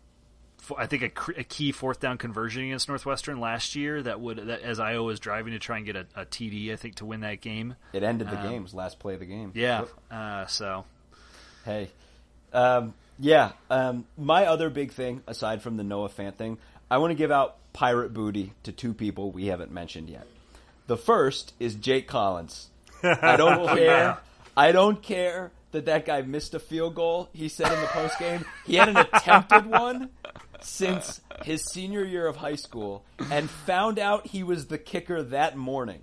[0.77, 4.62] I think a, a, key fourth down conversion against Northwestern last year that would that,
[4.62, 7.21] as Iowa was driving to try and get a, a, TD, I think to win
[7.21, 7.75] that game.
[7.93, 9.53] It ended the um, game's last play of the game.
[9.55, 9.85] Yeah.
[10.11, 10.85] Uh, so,
[11.64, 11.91] hey,
[12.53, 13.53] um, yeah.
[13.71, 16.59] Um, my other big thing, aside from the Noah Fant thing,
[16.91, 20.27] I want to give out pirate booty to two people we haven't mentioned yet.
[20.87, 22.69] The first is Jake Collins.
[23.03, 23.85] I don't care.
[23.85, 24.16] Yeah.
[24.57, 27.29] I don't care that that guy missed a field goal.
[27.33, 30.11] He said in the post game he had an attempted one
[30.61, 35.56] since his senior year of high school and found out he was the kicker that
[35.56, 36.02] morning.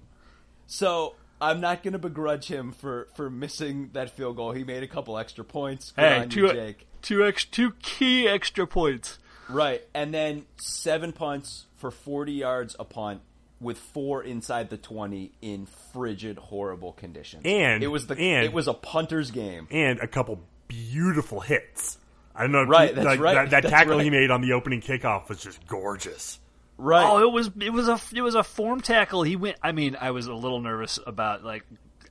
[0.67, 4.51] So I'm not going to begrudge him for, for missing that field goal.
[4.51, 5.91] He made a couple extra points.
[5.91, 6.87] Good hey, two, you, Jake.
[7.01, 9.19] Two, ex, two key extra points.
[9.47, 13.21] Right, and then seven punts for 40 yards a punt
[13.61, 17.43] with four inside the 20 in frigid, horrible conditions.
[17.45, 21.97] And it was the and, it was a punter's game, and a couple beautiful hits.
[22.35, 22.63] I don't know.
[22.63, 23.33] Right, that's like, right.
[23.35, 24.03] That, that that's tackle right.
[24.03, 26.39] he made on the opening kickoff was just gorgeous.
[26.77, 27.05] Right.
[27.05, 29.23] Oh, it was it was a it was a form tackle.
[29.23, 29.57] He went.
[29.63, 31.63] I mean, I was a little nervous about like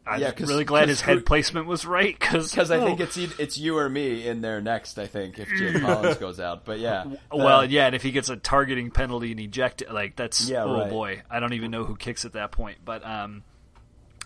[0.06, 3.78] I'm yeah, really glad his head placement was right because I think it's it's you
[3.78, 4.98] or me in there next.
[4.98, 7.04] I think if Jake Collins goes out, but yeah.
[7.32, 10.64] Well, uh, yeah, and if he gets a targeting penalty and ejected, like that's yeah,
[10.64, 10.90] oh right.
[10.90, 12.78] boy, I don't even know who kicks at that point.
[12.84, 13.44] But um,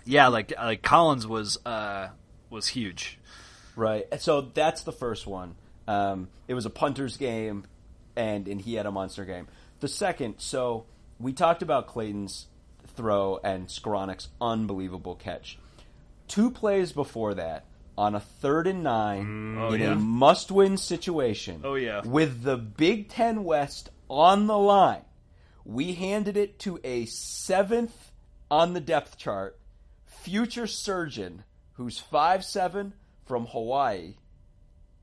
[0.04, 2.08] yeah, like like Collins was uh
[2.50, 3.18] was huge.
[3.76, 4.06] Right.
[4.20, 5.54] So that's the first one.
[5.88, 7.64] Um, it was a punter's game,
[8.14, 9.48] and and he had a monster game.
[9.80, 10.86] The second, so
[11.18, 12.46] we talked about Clayton's
[12.94, 15.58] throw and Skowronek's unbelievable catch
[16.28, 17.64] two plays before that
[17.96, 19.92] on a third and nine oh, in yeah.
[19.92, 21.62] a must win situation.
[21.64, 22.02] Oh, yeah.
[22.04, 25.04] With the Big Ten West on the line,
[25.64, 28.12] we handed it to a seventh
[28.50, 29.58] on the depth chart
[30.04, 32.92] future surgeon who's five seven
[33.26, 34.14] from Hawaii.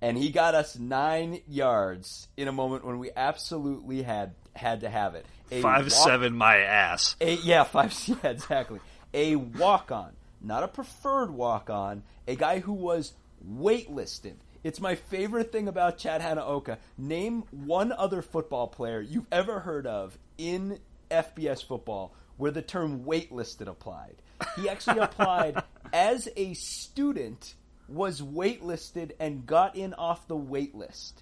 [0.02, 4.90] And he got us nine yards in a moment when we absolutely had had to
[4.90, 5.26] have it.
[5.52, 7.16] A five walk, seven, my ass.
[7.22, 7.94] A, yeah, five.
[8.06, 8.80] Yeah, exactly.
[9.14, 10.12] A walk on
[10.46, 13.14] not a preferred walk on, a guy who was
[13.46, 14.36] waitlisted.
[14.64, 16.78] It's my favorite thing about Chad Hanaoka.
[16.98, 20.80] Name one other football player you've ever heard of in
[21.12, 24.16] FBS football where the term waitlisted applied.
[24.56, 25.62] He actually applied
[25.94, 27.56] as a student,
[27.88, 31.14] was waitlisted, and got in off the waitlist.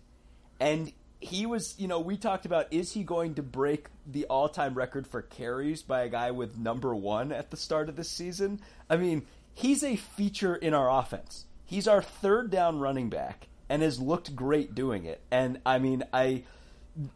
[0.59, 4.49] And he was, you know, we talked about is he going to break the all
[4.49, 8.03] time record for carries by a guy with number one at the start of the
[8.03, 8.59] season?
[8.89, 11.45] I mean, he's a feature in our offense.
[11.65, 15.21] He's our third down running back and has looked great doing it.
[15.31, 16.43] And I mean, I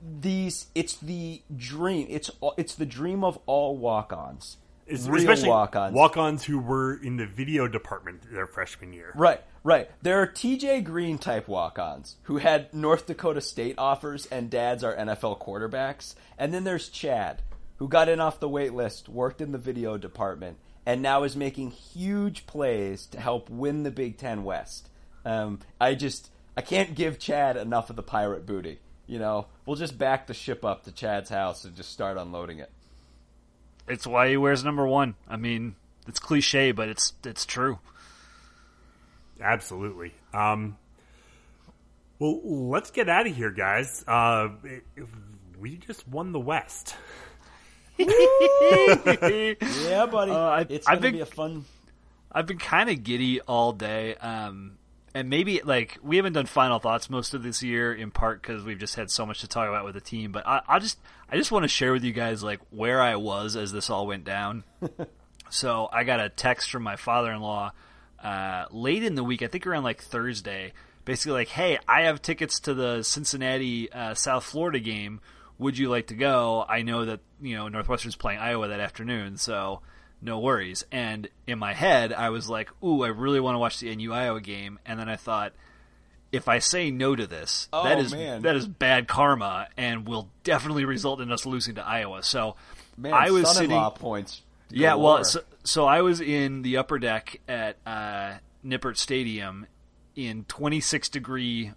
[0.02, 2.08] these it's the dream.
[2.10, 4.58] It's it's the dream of all walk-ons.
[4.90, 5.94] Especially walk-ons.
[5.94, 9.12] Walk-ons who were in the video department their freshman year.
[9.16, 9.90] Right, right.
[10.02, 14.96] There are TJ Green type walk-ons who had North Dakota State offers and dads are
[14.96, 16.16] NFL quarterbacks.
[16.38, 17.42] And then there's Chad,
[17.78, 21.36] who got in off the wait list, worked in the video department, and now is
[21.36, 24.90] making huge plays to help win the Big Ten West.
[25.26, 28.80] Um, I just I can't give Chad enough of the pirate booty.
[29.06, 32.60] You know, we'll just back the ship up to Chad's house and just start unloading
[32.60, 32.72] it.
[33.88, 35.16] It's why he wears number one.
[35.28, 35.76] I mean,
[36.08, 37.80] it's cliche, but it's it's true.
[39.42, 40.14] Absolutely.
[40.34, 40.78] Um,
[42.20, 44.04] well, let's get out of here, guys.
[44.08, 44.50] Uh,
[45.60, 46.96] we just won the West.
[47.98, 48.08] yeah,
[50.06, 50.32] buddy.
[50.32, 51.66] Uh, I, it's gonna be a fun.
[52.32, 54.16] I've been kind of giddy all day.
[54.16, 54.78] Um,
[55.18, 58.64] and maybe like we haven't done final thoughts most of this year, in part because
[58.64, 60.32] we've just had so much to talk about with the team.
[60.32, 63.16] But I, I just I just want to share with you guys like where I
[63.16, 64.64] was as this all went down.
[65.50, 67.72] so I got a text from my father-in-law
[68.24, 72.22] uh, late in the week, I think around like Thursday, basically like, "Hey, I have
[72.22, 75.20] tickets to the Cincinnati uh, South Florida game.
[75.58, 76.64] Would you like to go?
[76.70, 79.82] I know that you know Northwestern's playing Iowa that afternoon, so."
[80.22, 80.84] No worries.
[80.92, 84.12] And in my head, I was like, ooh, I really want to watch the NU
[84.12, 84.80] Iowa game.
[84.86, 85.54] And then I thought,
[86.32, 88.42] if I say no to this, Oh, that is man.
[88.42, 92.24] that is bad karma and will definitely result in us losing to Iowa.
[92.24, 92.56] So
[92.98, 93.80] Man, I was sitting.
[93.96, 94.42] points.
[94.70, 98.34] Yeah, well, so, so I was in the upper deck at uh,
[98.66, 99.66] Nippert Stadium
[100.16, 101.72] in 26 degree,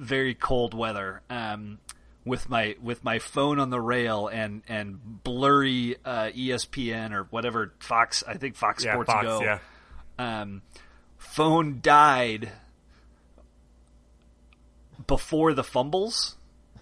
[0.00, 1.78] very cold weather, um,
[2.24, 7.74] with my with my phone on the rail and and blurry uh, ESPN or whatever
[7.80, 8.22] Fox.
[8.26, 9.42] I think Fox Yeah, Sports Fox, Go.
[9.42, 9.58] yeah.
[10.18, 10.62] Um,
[11.18, 12.50] phone died
[15.06, 16.36] before the fumbles.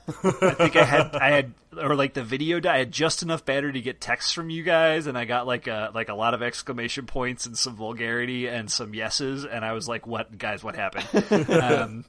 [0.09, 2.75] I think I had I had or like the video died.
[2.75, 5.69] I had just enough battery to get texts from you guys, and I got like
[5.69, 9.73] a like a lot of exclamation points and some vulgarity and some yeses, and I
[9.73, 10.65] was like, "What guys?
[10.65, 12.05] What happened?" um,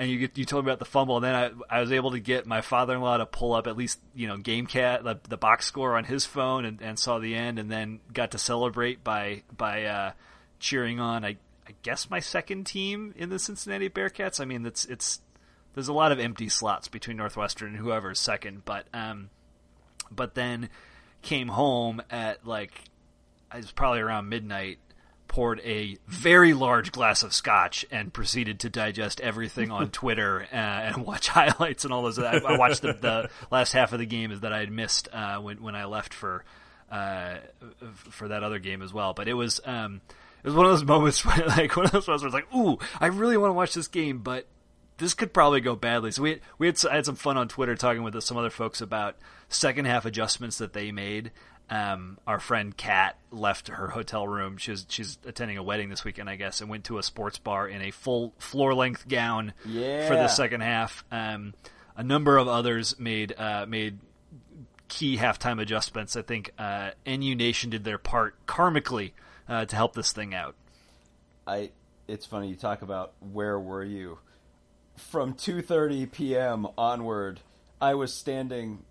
[0.00, 2.12] and you get, you told me about the fumble, and then I I was able
[2.12, 5.20] to get my father in law to pull up at least you know GameCast the,
[5.28, 8.38] the box score on his phone and, and saw the end, and then got to
[8.38, 10.12] celebrate by by uh,
[10.58, 11.36] cheering on I
[11.68, 14.40] I guess my second team in the Cincinnati Bearcats.
[14.40, 15.20] I mean, it's it's
[15.74, 19.28] there's a lot of empty slots between Northwestern and whoever's second, but um,
[20.10, 20.70] but then
[21.20, 22.72] came home at like
[23.54, 24.78] it was probably around midnight.
[25.30, 30.56] Poured a very large glass of scotch and proceeded to digest everything on Twitter uh,
[30.56, 32.18] and watch highlights and all those.
[32.18, 35.08] I, I watched the, the last half of the game is that I had missed
[35.12, 36.44] uh, when when I left for
[36.90, 37.36] uh,
[37.94, 39.14] for that other game as well.
[39.14, 40.00] But it was um,
[40.42, 42.54] it was one of those moments where like one of those moments where it's like,
[42.54, 44.48] ooh, I really want to watch this game, but
[44.98, 46.10] this could probably go badly.
[46.10, 48.50] So we had, we had I had some fun on Twitter talking with some other
[48.50, 49.16] folks about
[49.48, 51.30] second half adjustments that they made.
[51.70, 54.56] Um, our friend Kat left her hotel room.
[54.56, 57.68] She's she's attending a wedding this weekend, I guess, and went to a sports bar
[57.68, 61.04] in a full floor length gown for the second half.
[61.12, 61.54] Um,
[61.96, 64.00] a number of others made uh, made
[64.88, 66.16] key halftime adjustments.
[66.16, 69.12] I think uh, NU Nation did their part karmically
[69.48, 70.56] uh, to help this thing out.
[71.46, 71.70] I
[72.08, 74.18] it's funny you talk about where were you
[74.96, 76.66] from 2:30 p.m.
[76.76, 77.40] onward
[77.80, 78.84] I was standing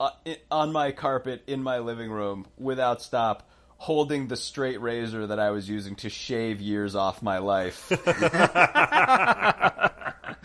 [0.00, 0.10] uh,
[0.50, 5.50] on my carpet in my living room without stop holding the straight razor that I
[5.50, 7.88] was using to shave years off my life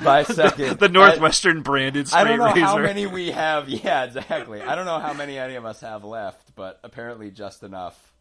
[0.04, 2.62] by second The Northwestern branded straight I don't know razor.
[2.62, 3.70] how many we have.
[3.82, 4.62] Yeah, exactly.
[4.62, 8.14] I don't know how many any of us have left, but apparently just enough.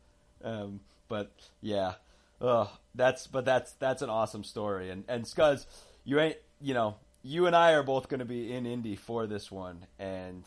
[0.44, 1.94] Um, but yeah,
[2.40, 4.90] Ugh, that's but that's that's an awesome story.
[4.90, 5.66] And and Scuzz,
[6.04, 9.26] you ain't you know you and I are both going to be in Indy for
[9.26, 10.44] this one, and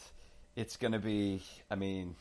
[0.55, 1.41] it's going to be.
[1.69, 2.15] I mean,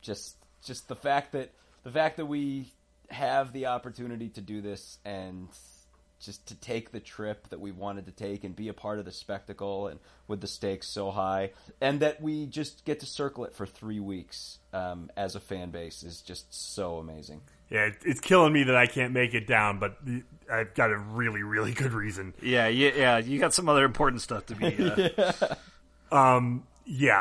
[0.00, 1.50] just just the fact that
[1.84, 2.66] the fact that we
[3.10, 5.48] have the opportunity to do this and
[6.20, 9.04] just to take the trip that we wanted to take and be a part of
[9.04, 13.44] the spectacle and with the stakes so high and that we just get to circle
[13.44, 18.20] it for three weeks um, as a fan base is just so amazing Yeah, it's
[18.20, 19.96] killing me that I can't make it down, but
[20.50, 22.34] I've got a really, really good reason.
[22.42, 23.18] Yeah, yeah, yeah.
[23.18, 24.76] You got some other important stuff to be.
[24.78, 25.54] Uh, Yeah,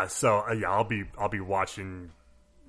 [0.07, 2.12] so uh, yeah, I'll be I'll be watching.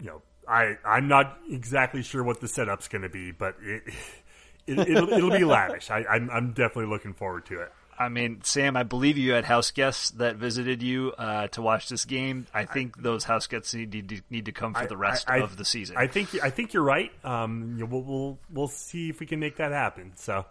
[0.00, 3.82] You know, I I'm not exactly sure what the setup's going to be, but it,
[4.66, 5.90] it it'll, it'll be lavish.
[5.90, 7.72] I, I'm I'm definitely looking forward to it.
[7.98, 11.88] I mean, Sam, I believe you had house guests that visited you uh, to watch
[11.88, 12.46] this game.
[12.52, 15.40] I think those house guests need to, need to come for the rest I- I-
[15.40, 15.96] of the season.
[15.98, 17.12] I think I think you're right.
[17.24, 20.12] Um, you know, we'll, we'll we'll see if we can make that happen.
[20.16, 20.46] So,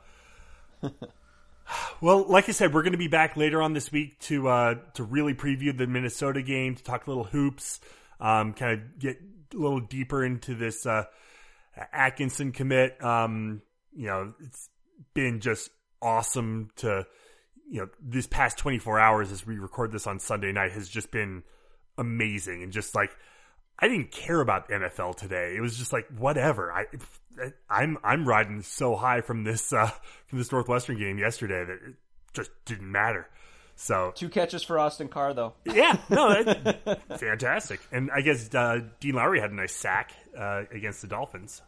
[2.01, 4.75] well, like I said, we're going to be back later on this week to uh,
[4.95, 7.79] to really preview the Minnesota game, to talk a little hoops,
[8.19, 9.17] um, kind of get
[9.53, 11.05] a little deeper into this uh,
[11.91, 13.03] Atkinson commit.
[13.03, 13.61] Um,
[13.93, 14.69] you know, it's
[15.13, 15.69] been just
[16.01, 17.05] awesome to
[17.69, 21.11] you know this past 24 hours as we record this on Sunday night has just
[21.11, 21.43] been
[21.97, 23.11] amazing and just like
[23.81, 25.55] I didn't care about NFL today.
[25.57, 26.71] It was just like whatever.
[26.71, 26.85] I,
[27.69, 29.89] I'm I'm riding so high from this uh,
[30.27, 31.95] from this Northwestern game yesterday that it
[32.33, 33.27] just didn't matter.
[33.75, 37.79] So two catches for austin carr though yeah, no, that, fantastic.
[37.91, 41.61] And I guess uh, Dean Lowry had a nice sack uh, against the Dolphins.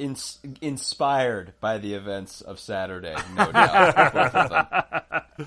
[0.00, 5.46] Ins- inspired by the events of saturday no doubt both of them.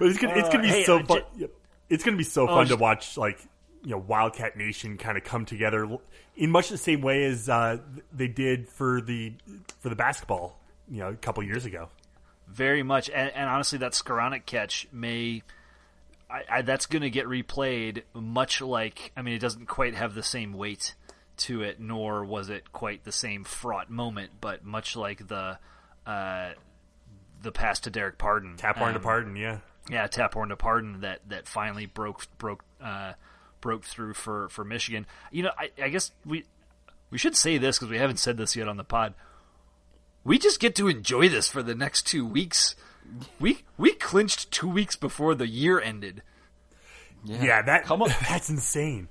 [0.00, 1.22] But it's gonna it's gonna be hey, so uh, fun.
[1.38, 1.46] j-
[1.90, 3.38] It's gonna be so fun to watch like
[3.82, 5.88] you know Wildcat Nation kind of come together
[6.36, 7.78] in much the same way as uh,
[8.12, 9.32] they did for the
[9.80, 10.58] for the basketball
[10.88, 11.88] you know a couple years ago.
[12.48, 15.42] Very much, and, and honestly, that Skowronek catch may.
[16.28, 19.12] I, I, that's going to get replayed much like.
[19.16, 20.94] I mean, it doesn't quite have the same weight
[21.38, 25.58] to it, nor was it quite the same fraught moment, but much like the
[26.06, 26.50] uh,
[27.42, 29.58] the pass to Dererk Pardon, Taphorn to Um, pardon, yeah.
[29.88, 33.12] yeah, Taphorn to pardon that that finally broke broke uh,
[33.60, 35.06] broke through for for Michigan.
[35.30, 36.44] You know, I, I guess we
[37.10, 39.14] we should say this because we haven't said this yet on the pod.
[40.22, 42.74] We just get to enjoy this for the next two weeks
[43.38, 46.22] We we clinched two weeks before the year ended.
[47.24, 48.10] Yeah, that Come on.
[48.28, 49.08] that's insane.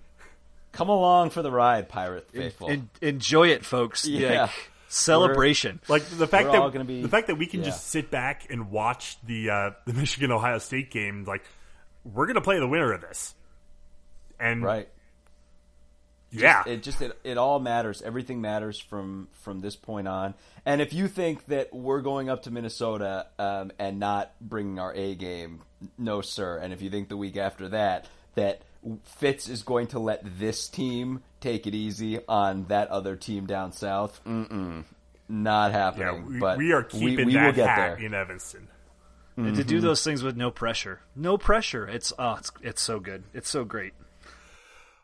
[0.71, 2.69] Come along for the ride, pirate faithful.
[2.69, 4.05] En- enjoy it, folks.
[4.05, 4.43] Yeah.
[4.43, 4.51] Like,
[4.87, 5.79] celebration.
[5.87, 7.67] Like the fact that gonna be- the fact that we can yeah.
[7.67, 11.43] just sit back and watch the uh, the Michigan Ohio State game, like
[12.03, 13.35] we're gonna play the winner of this,
[14.39, 14.87] and right.
[16.31, 20.33] yeah, it just it, it all matters everything matters from from this point on
[20.65, 24.93] and if you think that we're going up to minnesota um, and not bringing our
[24.93, 25.61] a game
[25.97, 28.61] no sir and if you think the week after that that
[29.03, 33.71] fitz is going to let this team take it easy on that other team down
[33.71, 34.83] south mm-mm,
[35.29, 38.05] not yeah, happening we, but we are keeping we, we will that get hat there
[38.05, 38.67] in Evanston.
[39.37, 40.99] and to do those things with no pressure.
[41.15, 41.87] No pressure.
[41.87, 43.23] It's oh, it's it's so good.
[43.33, 43.93] It's so great.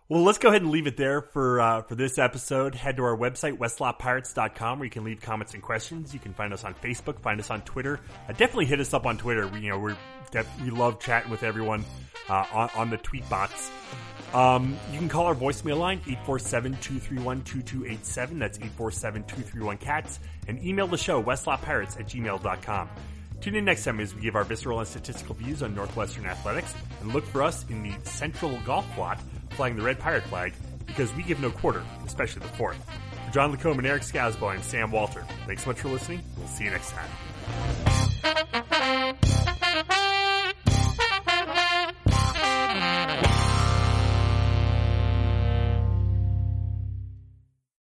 [0.08, 2.76] Well, let's go ahead and leave it there for uh, for this episode.
[2.76, 6.14] Head to our website, westloppirates.com, where you can leave comments and questions.
[6.14, 8.00] You can find us on Facebook, find us on Twitter.
[8.30, 9.48] Uh, definitely hit us up on Twitter.
[9.48, 9.96] We, you know,
[10.30, 11.84] def- we love chatting with everyone
[12.30, 13.72] uh, on, on the tweet bots.
[14.36, 18.38] Um, you can call our voicemail line, 847-231-2287.
[18.38, 20.20] That's 847-231-CATS.
[20.48, 22.90] And email the show, westloppirates at gmail.com.
[23.42, 26.76] Tune in next time as we give our visceral and statistical views on Northwestern athletics
[27.02, 29.20] and look for us in the central golf plot
[29.52, 30.54] flying the red pirate flag,
[30.86, 32.78] because we give no quarter, especially the fourth.
[33.26, 35.26] For John Lacombe and Eric Scasbo, I'm Sam Walter.
[35.46, 36.22] Thanks so much for listening.
[36.38, 37.10] We'll see you next time.